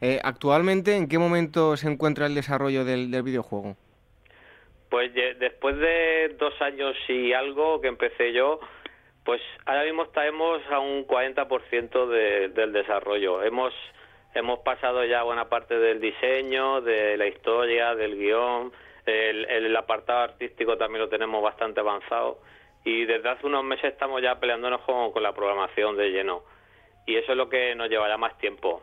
[0.00, 3.76] Eh, actualmente, ¿en qué momento se encuentra el desarrollo del, videojuego?
[4.88, 8.60] Pues después de dos años y algo que empecé yo,
[9.24, 13.42] pues ahora mismo estamos a un 40% de, del desarrollo.
[13.42, 13.72] Hemos,
[14.34, 18.72] hemos pasado ya buena parte del diseño, de la historia, del guion,
[19.06, 22.38] el, el apartado artístico también lo tenemos bastante avanzado
[22.84, 26.42] y desde hace unos meses estamos ya peleándonos con, la programación de lleno
[27.06, 28.82] y eso es lo que nos llevará más tiempo.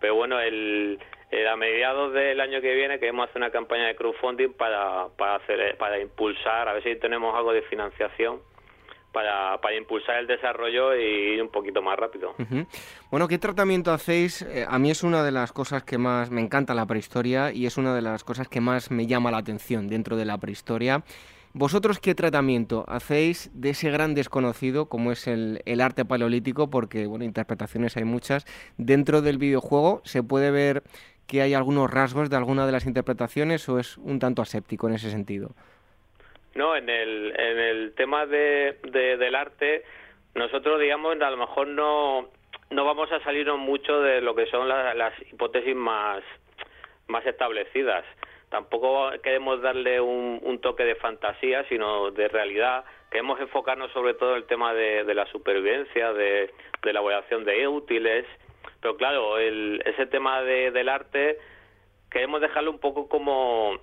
[0.00, 0.98] Pero bueno, el,
[1.48, 5.76] a mediados del año que viene queremos hacer una campaña de crowdfunding para, para, hacer,
[5.76, 8.40] para impulsar, a ver si tenemos algo de financiación
[9.12, 12.34] para, para, impulsar el desarrollo y ir un poquito más rápido.
[13.10, 14.42] Bueno, ¿qué tratamiento hacéis?
[14.42, 17.66] Eh, a mí es una de las cosas que más me encanta la prehistoria y
[17.66, 21.02] es una de las cosas que más me llama la atención dentro de la prehistoria.
[21.54, 26.68] ¿Vosotros qué tratamiento hacéis de ese gran desconocido como es el, arte paleolítico?
[26.68, 28.44] Porque, bueno, interpretaciones hay muchas.
[28.76, 30.82] Dentro del videojuego se puede ver
[31.26, 34.94] que hay algunos rasgos de alguna de las interpretaciones o es un tanto aséptico en
[34.94, 35.50] ese sentido.
[36.54, 39.84] No, en el, en el tema de, del arte,
[40.34, 42.28] nosotros, digamos, a lo mejor no,
[42.70, 46.22] no vamos a salirnos mucho de lo que son las hipótesis más,
[47.06, 48.04] más establecidas
[48.50, 52.84] tampoco queremos darle un, toque de fantasía, sino de realidad.
[53.10, 56.50] Queremos enfocarnos sobre todo en el tema de, la supervivencia, de,
[56.82, 58.26] la elaboración de útiles,
[58.80, 61.38] pero claro, el, ese tema del arte
[62.10, 63.78] queremos dejarlo un poco como,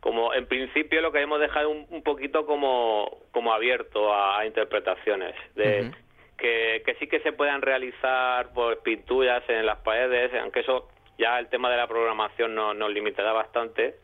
[0.00, 5.90] como en principio lo queremos dejar un, poquito como, como abierto a, interpretaciones, de
[6.36, 10.88] que, que sí que se puedan realizar pues, pinturas en las paredes, aunque eso
[11.20, 13.96] ya el tema de la programación no, nos limitará bastante,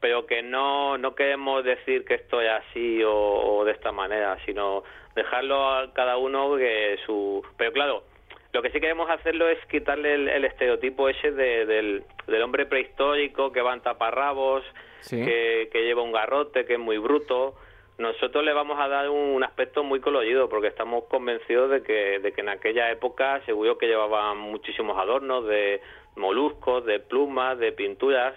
[0.00, 4.84] pero que no, no queremos decir que esto es así o, de esta manera, sino
[5.14, 7.42] dejarlo a cada uno que su...
[7.56, 8.04] Pero claro,
[8.52, 13.62] lo que sí queremos hacerlo es quitarle el, estereotipo ese del, del, hombre prehistórico que
[13.62, 14.62] va en taparrabos,
[15.08, 17.54] que, que lleva un garrote, que es muy bruto,
[17.98, 22.32] nosotros le vamos a dar un, aspecto muy colorido porque estamos convencidos de que, de
[22.32, 25.80] que en aquella época seguro que llevaban muchísimos adornos de
[26.16, 28.34] moluscos, de plumas, de pinturas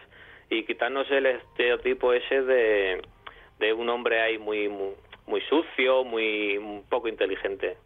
[0.50, 3.02] y quitarnos el estereotipo ese de,
[3.60, 6.60] de un hombre ahí muy, muy, sucio, muy
[6.90, 7.78] poco inteligente.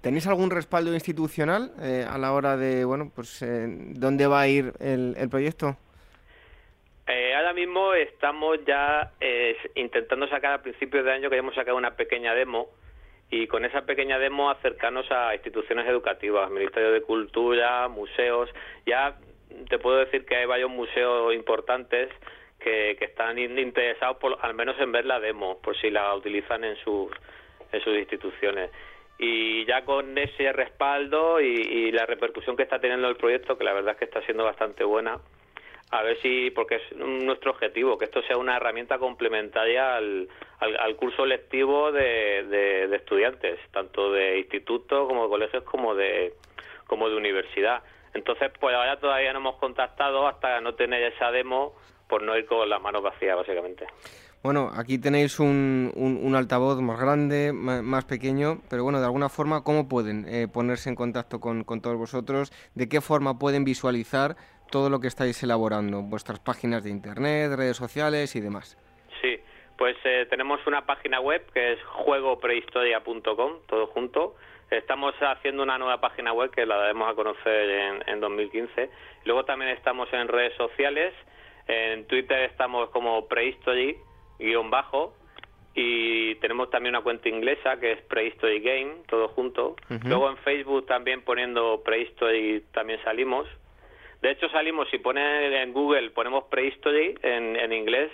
[0.00, 4.48] ¿Tenéis algún respaldo institucional eh, a la hora de, bueno, pues, eh, dónde va a
[4.48, 5.76] ir el, el proyecto?
[7.06, 9.12] Eh, ahora mismo estamos ya
[9.74, 12.68] intentando sacar a principios de año, queremos sacar una pequeña demo
[13.30, 18.48] y con esa pequeña demo acercarnos a instituciones educativas, Ministerio de Cultura, museos.
[18.86, 19.18] Ya
[19.68, 22.08] te puedo decir que hay varios museos importantes
[22.58, 26.64] que, que están interesados por, al menos en ver la demo, por si la utilizan
[26.64, 27.10] en sus,
[27.72, 28.70] en sus instituciones.
[29.18, 33.72] Y ya con ese respaldo y, la repercusión que está teniendo el proyecto, que la
[33.72, 35.18] verdad es que está siendo bastante buena,
[35.90, 40.28] a ver si, porque es nuestro objetivo, que esto sea una herramienta complementaria al,
[40.60, 46.34] al, curso lectivo de, de, estudiantes, tanto de institutos como de colegios como de,
[46.86, 47.82] como de universidad.
[48.12, 51.74] Entonces, pues ahora todavía no hemos contactado hasta no tener esa demo
[52.06, 53.86] por no ir con las manos vacías, básicamente.
[54.42, 59.64] Bueno, aquí tenéis un, un, altavoz más grande, más, pequeño, pero bueno, de alguna forma,
[59.64, 62.52] ¿cómo pueden eh, ponerse en contacto con, con, todos vosotros?
[62.74, 64.36] ¿De qué forma pueden visualizar
[64.70, 66.02] todo lo que estáis elaborando?
[66.02, 68.76] Vuestras páginas de internet, redes sociales y demás.
[69.20, 69.40] Sí,
[69.76, 74.36] pues eh, tenemos una página web que es juegoprehistoria.com, todo junto.
[74.70, 78.90] Estamos haciendo una nueva página web que la daremos a conocer en, en 2015.
[79.24, 81.14] Luego también estamos en redes sociales.
[81.66, 83.96] En Twitter estamos como prehistory
[84.38, 85.14] guion bajo
[85.74, 89.76] y tenemos también una cuenta inglesa que es Prehistory Game, todo junto.
[90.04, 93.46] Luego en Facebook también poniendo Prehistory también salimos.
[94.22, 98.10] De hecho salimos, si pone en Google ponemos Prehistory en, en inglés,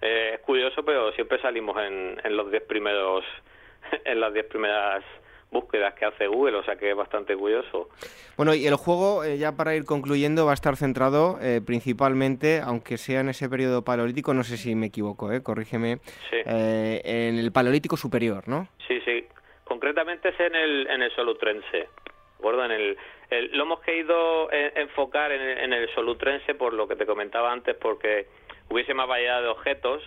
[0.00, 3.24] eh, es curioso, pero siempre salimos en, en los 10 primeros,
[4.04, 5.04] en las 10 primeras
[5.50, 7.88] búsquedas que hace Google, o sea que es bastante curioso.
[8.36, 12.60] Bueno, y el juego, eh, ya para ir concluyendo, va a estar centrado eh, principalmente,
[12.62, 15.98] aunque sea en ese periodo paleolítico, no sé si me equivoco, eh, corrígeme,
[16.32, 18.68] eh, en el paleolítico superior, ¿no?
[18.86, 19.26] Sí, sí.
[19.64, 21.88] Concretamente es en el, en el solutrense.
[22.40, 22.96] En el,
[23.52, 27.76] lo hemos querido enfocar en el, en el solutrense por lo que te comentaba antes,
[27.76, 28.26] porque
[28.70, 30.02] hubiese más variedad de objetos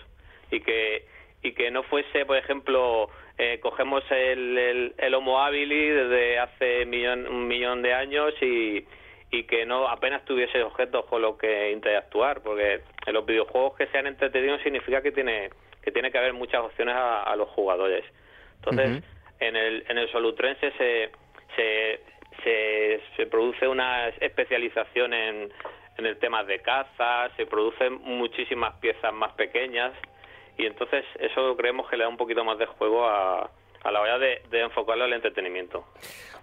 [0.49, 1.05] y que
[1.43, 7.27] y que no fuese, por ejemplo, eh, cogemos el, el, Homo habilis desde hace millón,
[7.27, 8.85] un millón de años y,
[9.31, 13.87] y que no apenas tuviese objetos con los que interactuar, porque en los videojuegos que
[13.87, 15.49] sean entretenidos significa que tiene
[15.81, 18.05] que tiene que haber muchas opciones a, los jugadores.
[18.57, 19.03] Entonces,
[19.39, 21.09] en el en el solutrense se,
[21.55, 22.01] se,
[22.43, 25.51] se, se produce una especialización en,
[25.97, 29.93] en el tema de caza, se producen muchísimas piezas más pequeñas
[30.57, 33.49] y entonces eso creemos que le da un poquito más de juego a,
[33.83, 35.85] a la hora de, enfocarlo al entretenimiento.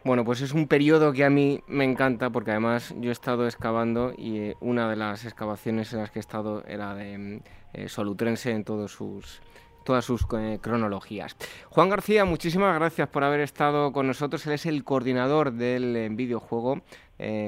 [0.05, 3.47] Bueno, pues es un periodo que a mí me encanta porque además yo he estado
[3.47, 7.41] excavando y eh, una de las excavaciones en las que he estado era de
[7.75, 9.41] eh, Solutrense en todos sus
[9.89, 11.37] todas sus eh, cronologías.
[11.71, 14.47] Juan García, muchísimas gracias por haber estado con nosotros.
[14.47, 16.83] Él es el coordinador del videojuego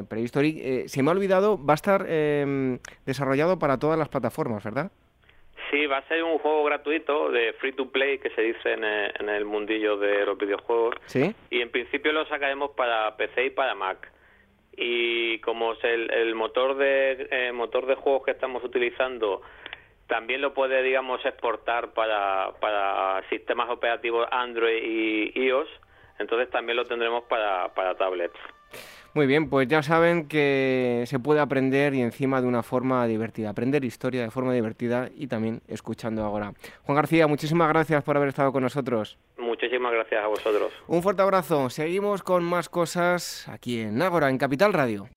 [0.08, 0.88] Prehistory.
[0.88, 2.04] se me ha olvidado, va a estar
[3.06, 4.90] desarrollado para todas las plataformas, ¿verdad?
[5.70, 9.28] Sí, va a ser un juego gratuito de free to play que se dice en
[9.28, 10.96] el, mundillo de los videojuegos.
[11.06, 11.32] Sí.
[11.48, 14.10] Y en principio lo sacaremos para PC y para Mac.
[14.76, 19.42] Y como es el, motor de eh, motor de juegos que estamos utilizando
[20.10, 25.68] también lo puede, digamos, exportar para, para sistemas operativos Android y iOS,
[26.18, 28.38] entonces también lo tendremos para, para tablets.
[29.14, 33.50] Muy bien, pues ya saben que se puede aprender y encima de una forma divertida.
[33.50, 36.52] Aprender historia de forma divertida y también escuchando ahora.
[36.82, 39.16] Juan García, muchísimas gracias por haber estado con nosotros.
[39.38, 40.72] Muchísimas gracias a vosotros.
[40.86, 41.70] Un fuerte abrazo.
[41.70, 45.08] Seguimos con más cosas aquí en Ágora, en Capital Radio.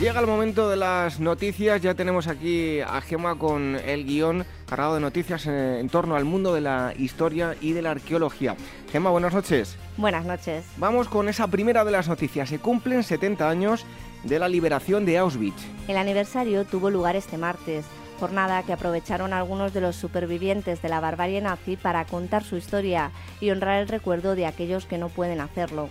[0.00, 4.96] Llega el momento de las noticias, ya tenemos aquí a Gema con el guion cargado
[4.96, 8.56] de noticias en, torno al mundo de la historia y de la arqueología.
[8.92, 9.78] Gema, buenas noches.
[9.96, 10.66] Buenas noches.
[10.76, 12.50] Vamos con esa primera de las noticias.
[12.50, 13.86] Se cumplen 70 años
[14.22, 15.64] de la liberación de Auschwitz.
[15.88, 17.86] El aniversario tuvo lugar este martes,
[18.20, 23.12] jornada que aprovecharon algunos de los supervivientes de la barbarie nazi para contar su historia
[23.40, 25.88] y honrar el recuerdo de aquellos que no pueden hacerlo.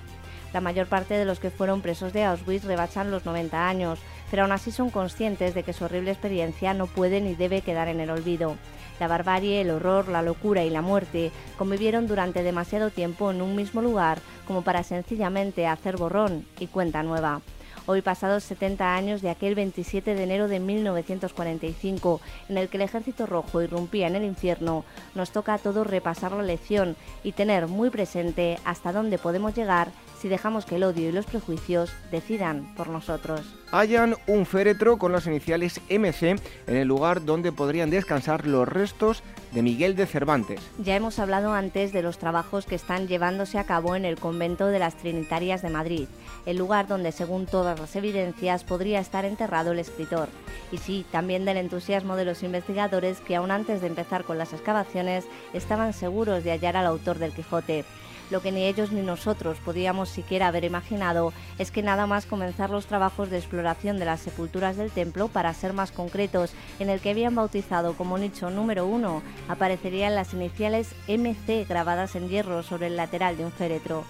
[0.56, 3.99] La mayor parte de los que fueron presos de Auschwitz rebasan los 90 años,
[4.32, 7.90] pero aún así son conscientes de que su horrible experiencia no puede ni debe quedar
[7.90, 8.56] en el olvido.
[9.02, 13.53] La barbarie, el horror, la locura y la muerte convivieron durante demasiado tiempo en un
[13.53, 17.41] mismo lugar como para sencillamente hacer borrón y cuenta nueva.
[17.88, 22.19] Hoy pasados 70 años de aquel 27 de enero de 1945,
[22.49, 26.32] en el que el Ejército Rojo irrumpía en el infierno, nos toca a todos repasar
[26.32, 29.90] la lección y tener muy presente hasta dónde podemos llegar
[30.26, 33.41] si dejamos que el odio y los prejuicios decidan por nosotros.
[33.72, 39.22] Hayan un féretro con las iniciales MC en el lugar donde podrían descansar los restos
[39.52, 40.60] de Miguel de Cervantes.
[40.80, 44.65] Ya hemos hablado antes de los trabajos que están llevándose a cabo en el convento
[44.65, 46.07] de las Trinitarias de Madrid,
[46.47, 50.30] el lugar donde según todas las evidencias podría estar enterrado el escritor.
[50.72, 54.53] Y sí, también del entusiasmo de los investigadores que aún antes de empezar con las
[54.53, 57.85] excavaciones estaban seguros de hallar al autor del Quijote.
[58.31, 62.69] Lo que ni ellos ni nosotros podíamos siquiera haber imaginado es que nada más comenzar
[62.69, 66.99] los trabajos de exploración de las sepulturas del templo, para ser más concretos, en el
[66.99, 72.88] que habían bautizado como nicho número uno, aparecerían las iniciales MC grabadas en hierro sobre
[72.88, 74.06] el lateral de un féretro.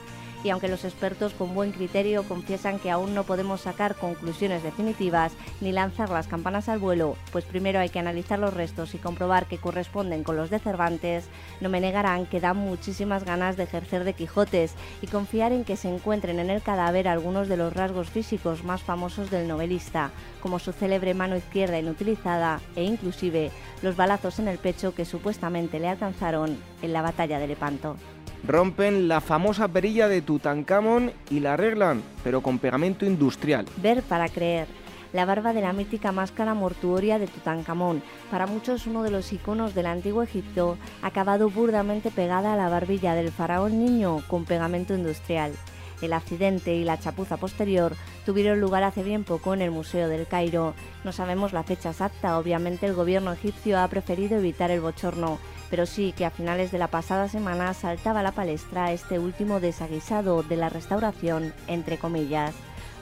[0.46, 5.34] Y aunque los expertos con buen criterio confiesan que aún no podemos sacar conclusiones definitivas
[5.60, 9.48] ni lanzar las campanas al vuelo, pues primero hay que analizar los restos y comprobar
[9.48, 11.26] que corresponden con los de Cervantes,
[11.62, 15.78] no me negarán que dan muchísimas ganas de ejercer de Quijotes y confiar en que
[15.78, 20.12] se encuentren en el cadáver algunos de los rasgos físicos más famosos del novelista,
[20.42, 23.50] como su célebre mano izquierda inutilizada e inclusive
[23.82, 27.98] los balazos en el pecho que supuestamente le alcanzaron en la batalla de Lepanto.
[28.44, 33.66] Rompen la famosa perilla de Tutankamón y la arreglan, pero con pegamento industrial.
[33.78, 34.68] Ver para creer.
[35.14, 39.74] La barba de la mítica máscara mortuoria de Tutankamón, para muchos uno de los iconos
[39.74, 45.54] del antiguo Egipto, acabado burdamente pegada a la barbilla del faraón niño con pegamento industrial.
[46.02, 47.96] El accidente y la chapuza posterior
[48.26, 50.74] tuvieron lugar hace bien poco en el Museo del Cairo.
[51.06, 55.40] No sabemos la fecha exacta, obviamente el gobierno egipcio ha preferido evitar el bochorno,
[55.70, 59.60] pero sí que a finales de la pasada semana saltaba a la palestra este último
[59.60, 62.56] desaguisado de la restauración, entre comillas.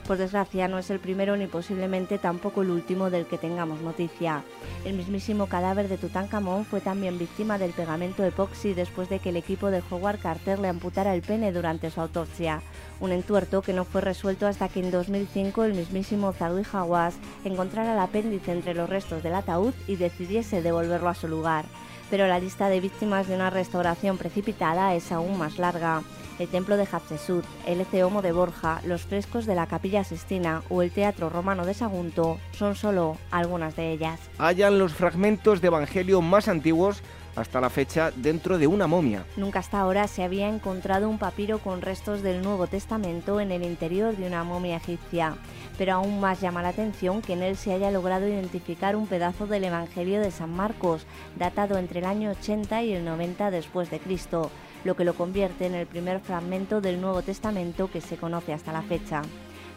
[0.08, 4.44] Por desgracia, no es el primero ni posiblemente tampoco el último del que tengamos noticia.
[4.84, 9.38] El mismísimo cadáver de Tutankamón fue también víctima del pegamento epoxi después de que el
[9.38, 12.62] equipo de Howard Carter le amputara el pene durante su autopsia.
[13.00, 17.16] Un entuerto que no fue resuelto hasta que en 2005 el mismísimo Zadui Hawass
[17.46, 21.64] encontrara el apéndice entre los restos del ataúd y decidiese devolverlo a su lugar.
[22.10, 26.04] Pero la lista de víctimas de una restauración precipitada es aún más larga
[26.40, 30.82] el templo de Hatshepsut, el Eceomo de Borja, los frescos de la Capilla Sistina o
[30.82, 34.20] el Teatro Romano de Sagunto son solo algunas de ellas.
[34.38, 37.04] Hallan los fragmentos de Evangelio más antiguos
[37.36, 39.26] hasta la fecha dentro de una momia.
[39.38, 43.64] Nunca hasta ahora se había encontrado un papiro con restos del Nuevo Testamento en el
[43.64, 45.36] interior de una momia egipcia,
[45.78, 49.48] pero aún más llama la atención que en él se haya logrado identificar un pedazo
[49.48, 51.06] del Evangelio de San Marcos,
[51.38, 54.52] datado entre el año 80 y el 90 después de Cristo
[54.84, 58.74] lo que lo convierte en el primer fragmento del Nuevo Testamento que se conoce hasta
[58.74, 59.22] la fecha.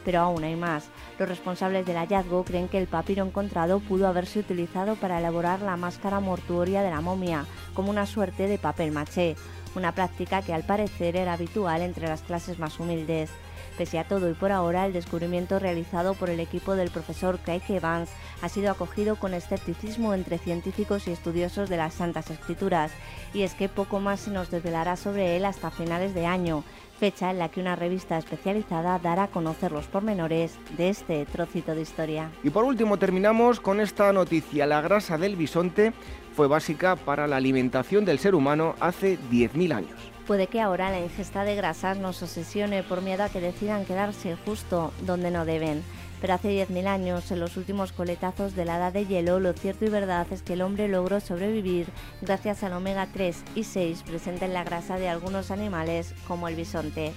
[0.06, 0.88] Pero aún hay más.
[1.18, 5.76] Los responsables del hallazgo creen que el papiro encontrado pudo haberse utilizado para elaborar la
[5.76, 9.34] máscara mortuoria de la momia, como una suerte de papel maché,
[9.74, 13.30] una práctica que al parecer era habitual entre las clases más humildes.
[13.76, 17.62] Pese a todo y por ahora, el descubrimiento realizado por el equipo del profesor Craig
[17.68, 18.08] Evans
[18.40, 22.92] ha sido acogido con escepticismo entre científicos y estudiosos de las Santas Escrituras,
[23.34, 26.64] y es que poco más se nos desvelará sobre él hasta finales de año,
[26.98, 31.74] fecha en la que una revista especializada dará a conocer los pormenores de este trocito
[31.74, 32.30] de historia.
[32.42, 34.66] Y por último terminamos con esta noticia.
[34.66, 35.92] La grasa del bisonte
[36.34, 39.98] fue básica para la alimentación del ser humano hace 10.000 años.
[40.26, 44.36] Puede que ahora la ingesta de grasas nos obsesione por miedo a que decidan quedarse
[44.44, 45.84] justo donde no deben.
[46.26, 49.84] Pero hace 10.000 años, en los últimos coletazos de la edad de hielo, lo cierto
[49.84, 51.86] y verdad es que el hombre logró sobrevivir
[52.20, 56.56] gracias al omega 3 y 6 presente en la grasa de algunos animales como el
[56.56, 57.12] bisonte.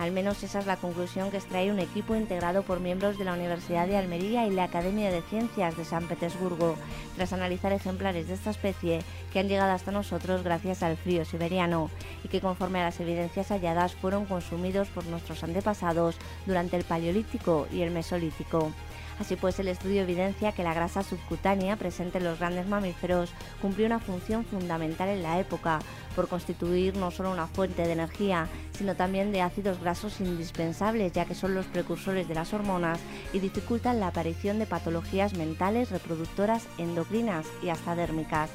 [0.00, 3.34] Al menos esa es la conclusión que extrae un equipo integrado por miembros de la
[3.34, 6.76] Universidad de Almería y la Academia de Ciencias de San Petersburgo,
[7.16, 11.90] tras analizar ejemplares de esta especie que han llegado hasta nosotros gracias al frío siberiano
[12.24, 16.16] y que conforme a las evidencias halladas fueron consumidos por nuestros antepasados
[16.46, 18.72] durante el Paleolítico y el Mesolítico.
[19.20, 23.30] Así pues, el estudio evidencia que la grasa subcutánea presente en los grandes mamíferos
[23.60, 25.80] cumplió una función fundamental en la época,
[26.16, 31.26] por constituir no solo una fuente de energía, sino también de ácidos grasos indispensables, ya
[31.26, 32.98] que son los precursores de las hormonas
[33.34, 38.48] y dificultan la aparición de patologías mentales, reproductoras, endocrinas y hasta dérmicas.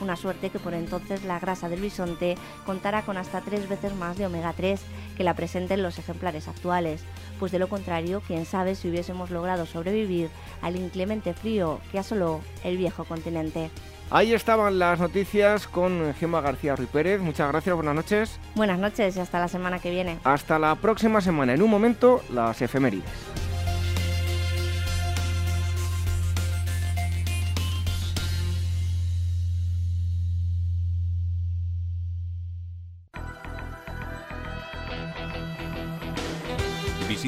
[0.00, 4.16] Una suerte que por entonces la grasa del bisonte contará con hasta tres veces más
[4.16, 4.80] de omega 3
[5.16, 7.02] que la presenten los ejemplares actuales,
[7.42, 12.40] pues de lo contrario, quién sabe si hubiésemos logrado sobrevivir al inclemente frío que asoló
[12.62, 13.68] el viejo continente.
[14.10, 17.20] Ahí estaban las noticias con Gemma García Ruiz Pérez.
[17.20, 18.38] Muchas gracias, buenas noches.
[18.54, 20.20] Buenas noches y hasta la semana que viene.
[20.22, 21.52] Hasta la próxima semana.
[21.52, 23.41] En un momento, las efemérides.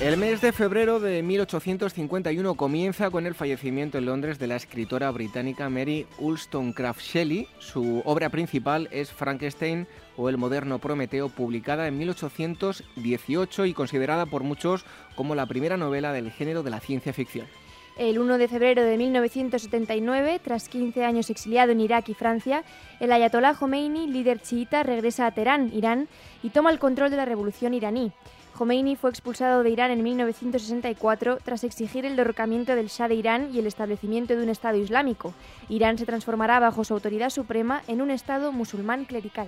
[0.01, 5.09] El mes de febrero de 1851 comienza con el fallecimiento en Londres de la escritora
[5.11, 7.47] británica Mary Wollstonecraft Shelley.
[7.59, 9.87] Su obra principal es Frankenstein
[10.17, 14.83] o El moderno Prometeo, publicada en 1818 y considerada por muchos
[15.15, 17.47] como la primera novela del género de la ciencia ficción.
[17.95, 22.63] El 1 de febrero de 1979, tras 15 años exiliado en Irak y Francia,
[22.99, 26.07] el ayatolá Khomeini, líder chiita, regresa a Teherán, Irán,
[26.41, 28.11] y toma el control de la revolución iraní.
[28.57, 33.49] Khomeini fue expulsado de Irán en 1964 tras exigir el derrocamiento del Shah de Irán
[33.53, 35.33] y el establecimiento de un Estado islámico.
[35.69, 39.47] Irán se transformará bajo su autoridad suprema en un Estado musulmán clerical.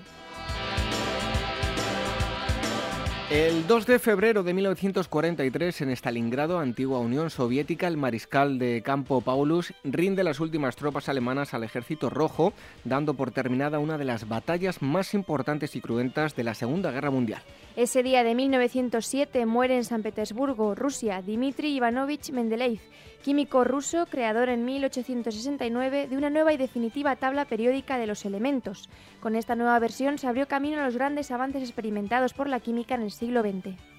[3.31, 9.19] El 2 de febrero de 1943, en Stalingrado, antigua Unión Soviética, el mariscal de campo
[9.21, 12.53] Paulus rinde las últimas tropas alemanas al ejército rojo,
[12.83, 17.09] dando por terminada una de las batallas más importantes y cruentas de la Segunda Guerra
[17.09, 17.41] Mundial.
[17.75, 22.79] Ese día de 1907 muere en San Petersburgo, Rusia, Dmitry Ivanovich Mendeleev,
[23.25, 28.87] químico ruso, creador en 1869 de una nueva y definitiva tabla periódica de los elementos.
[29.19, 32.93] Con esta nueva versión se abrió camino a los grandes avances experimentados por la química
[32.93, 33.94] en el siglo XX.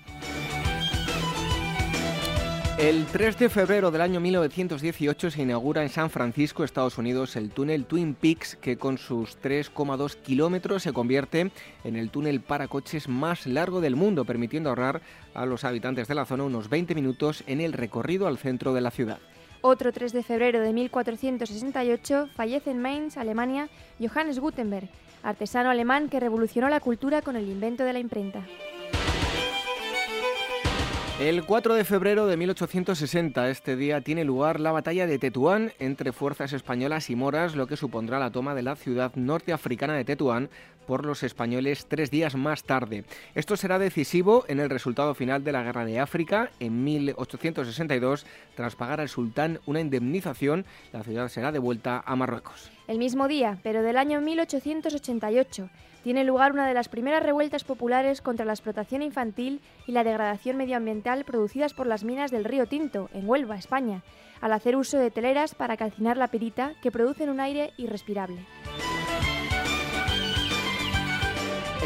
[2.79, 7.49] El 3 de febrero del año 1918 se inaugura en San Francisco, Estados Unidos, el
[7.49, 11.51] túnel Twin Peaks, que con sus 3,2 kilómetros se convierte
[11.85, 15.01] en el túnel para coches más largo del mundo, permitiendo ahorrar
[15.33, 18.83] a los habitantes de la zona unos 20 minutos en el recorrido al centro de
[18.83, 19.21] la ciudad.
[19.63, 24.91] Otro 3 de febrero de 1468 fallece en Mainz, Alemania, Johannes Gutenberg,
[25.23, 28.45] artesano alemán que revolucionó la cultura con el invento de la imprenta.
[31.19, 36.13] El 4 de febrero de 1860, este día, tiene lugar la batalla de Tetuán entre
[36.13, 40.51] fuerzas españolas y moras, lo que supondrá la toma de la ciudad norteafricana de Tetuán
[40.87, 43.05] por los españoles tres días más tarde.
[43.35, 46.51] Esto será decisivo en el resultado final de la Guerra de África.
[46.61, 52.76] En 1862, tras pagar al sultán una indemnización, la ciudad será devuelta a Marruecos.
[52.89, 55.69] El mismo día, pero del año 1888,
[56.05, 60.57] tiene lugar una de las primeras revueltas populares contra la explotación infantil y la degradación
[60.57, 64.05] medioambiental producidas por las minas del río Tinto, en Huelva, España,
[64.41, 68.39] al hacer uso de teleras para calcinar la pirita que producen un aire irrespirable.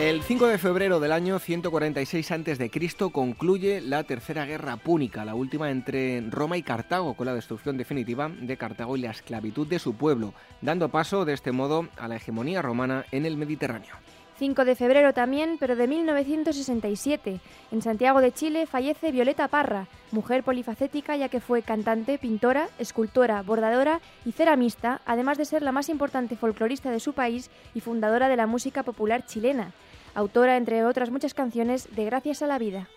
[0.01, 2.70] El 5 de febrero del año 146 a.C.
[3.12, 8.31] concluye la Tercera Guerra Púnica, la última entre Roma y Cartago, con la destrucción definitiva
[8.31, 10.32] de Cartago y la esclavitud de su pueblo,
[10.62, 13.94] dando paso de este modo a la hegemonía romana en el Mediterráneo.
[14.39, 17.39] 5 de febrero también, pero de 1967.
[17.70, 23.43] En Santiago de Chile fallece Violeta Parra, mujer polifacética ya que fue cantante, pintora, escultora,
[23.43, 28.31] bordadora y ceramista, además de ser la más importante folclorista de su país y fundadora
[28.31, 29.74] de la música popular chilena
[30.14, 32.88] autora, entre otras muchas canciones, de Gracias a la Vida.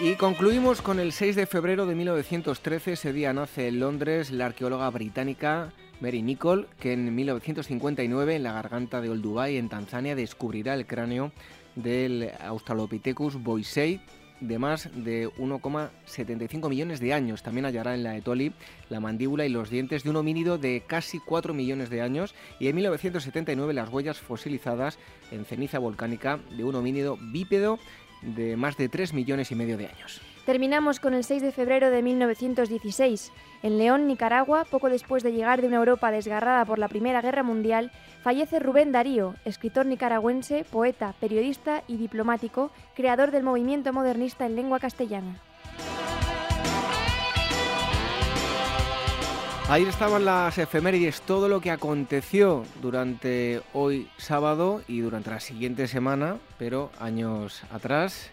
[0.00, 2.92] Y concluimos con el 6 de febrero de 1913.
[2.94, 8.52] Ese día nace en Londres la arqueóloga británica Mary Nicol, que en 1959 en la
[8.52, 11.30] garganta de Olduvai, en Tanzania, descubrirá el cráneo
[11.76, 14.00] del Australopithecus boisei,
[14.42, 17.42] de más de 1,75 millones de años.
[17.42, 18.52] También hallará en la Etoli
[18.90, 22.68] la mandíbula y los dientes de un homínido de casi 4 millones de años y
[22.68, 24.98] en 1979 las huellas fosilizadas
[25.30, 27.78] en ceniza volcánica de un homínido bípedo
[28.22, 30.20] de más de 3 millones y medio de años.
[30.44, 33.30] Terminamos con el 6 de febrero de 1916.
[33.62, 37.44] En León, Nicaragua, poco después de llegar de una Europa desgarrada por la Primera Guerra
[37.44, 37.92] Mundial,
[38.24, 44.80] fallece Rubén Darío, escritor nicaragüense, poeta, periodista y diplomático, creador del movimiento modernista en lengua
[44.80, 45.40] castellana.
[49.68, 55.86] Ahí estaban las efemérides, todo lo que aconteció durante hoy sábado y durante la siguiente
[55.86, 58.31] semana, pero años atrás.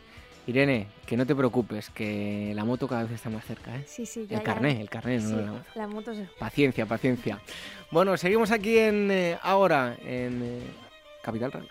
[0.49, 3.83] Irene, que no te preocupes, que la moto cada vez está más cerca, ¿eh?
[3.85, 5.65] Sí, sí, El carné, el carné, no la moto.
[5.75, 7.39] la moto se- Paciencia, paciencia.
[7.91, 10.61] Bueno, seguimos aquí en eh, ahora en eh,
[11.21, 11.69] Capital Radio.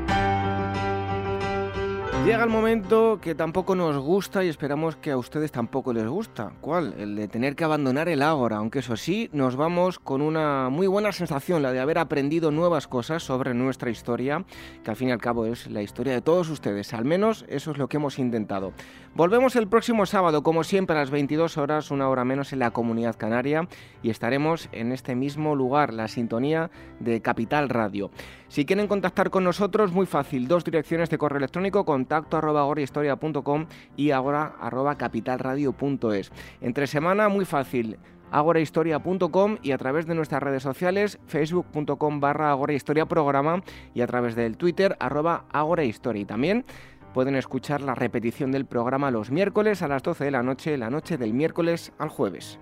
[2.25, 6.51] Llega el momento que tampoco nos gusta y esperamos que a ustedes tampoco les gusta.
[6.59, 6.93] ¿Cuál?
[6.97, 10.87] El de tener que abandonar el ágora, aunque eso sí, nos vamos con una muy
[10.87, 14.43] buena sensación, la de haber aprendido nuevas cosas sobre nuestra historia,
[14.83, 16.93] que al fin y al cabo es la historia de todos ustedes.
[16.93, 18.73] Al menos eso es lo que hemos intentado.
[19.17, 22.69] Volvemos el próximo sábado, como siempre, a las 22 horas, una hora menos en la
[22.69, 23.67] comunidad canaria,
[24.03, 26.69] y estaremos en este mismo lugar, la sintonía
[26.99, 28.11] de Capital Radio.
[28.47, 33.65] Si quieren contactar con nosotros, muy fácil, dos direcciones de correo electrónico, contacto arroba agorahistoria.com
[33.95, 36.31] y agora arroba capitalradio.es.
[36.61, 37.97] Entre semana, muy fácil,
[38.31, 43.63] agorahistoria.com y a través de nuestras redes sociales, facebook.com barra agorahistoria programa
[43.95, 46.21] y a través del Twitter arroba agorahistoria.
[46.21, 46.65] Y también
[47.13, 50.89] pueden escuchar la repetición del programa los miércoles a las 12 de la noche, la
[50.89, 52.59] noche del miércoles al jueves.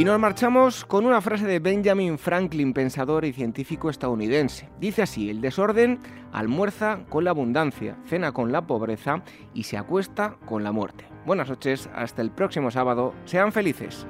[0.00, 4.70] Y nos marchamos con una frase de Benjamin Franklin, pensador y científico estadounidense.
[4.80, 5.98] Dice así, el desorden
[6.32, 9.22] almuerza con la abundancia, cena con la pobreza
[9.52, 11.04] y se acuesta con la muerte.
[11.26, 14.06] Buenas noches, hasta el próximo sábado, sean felices.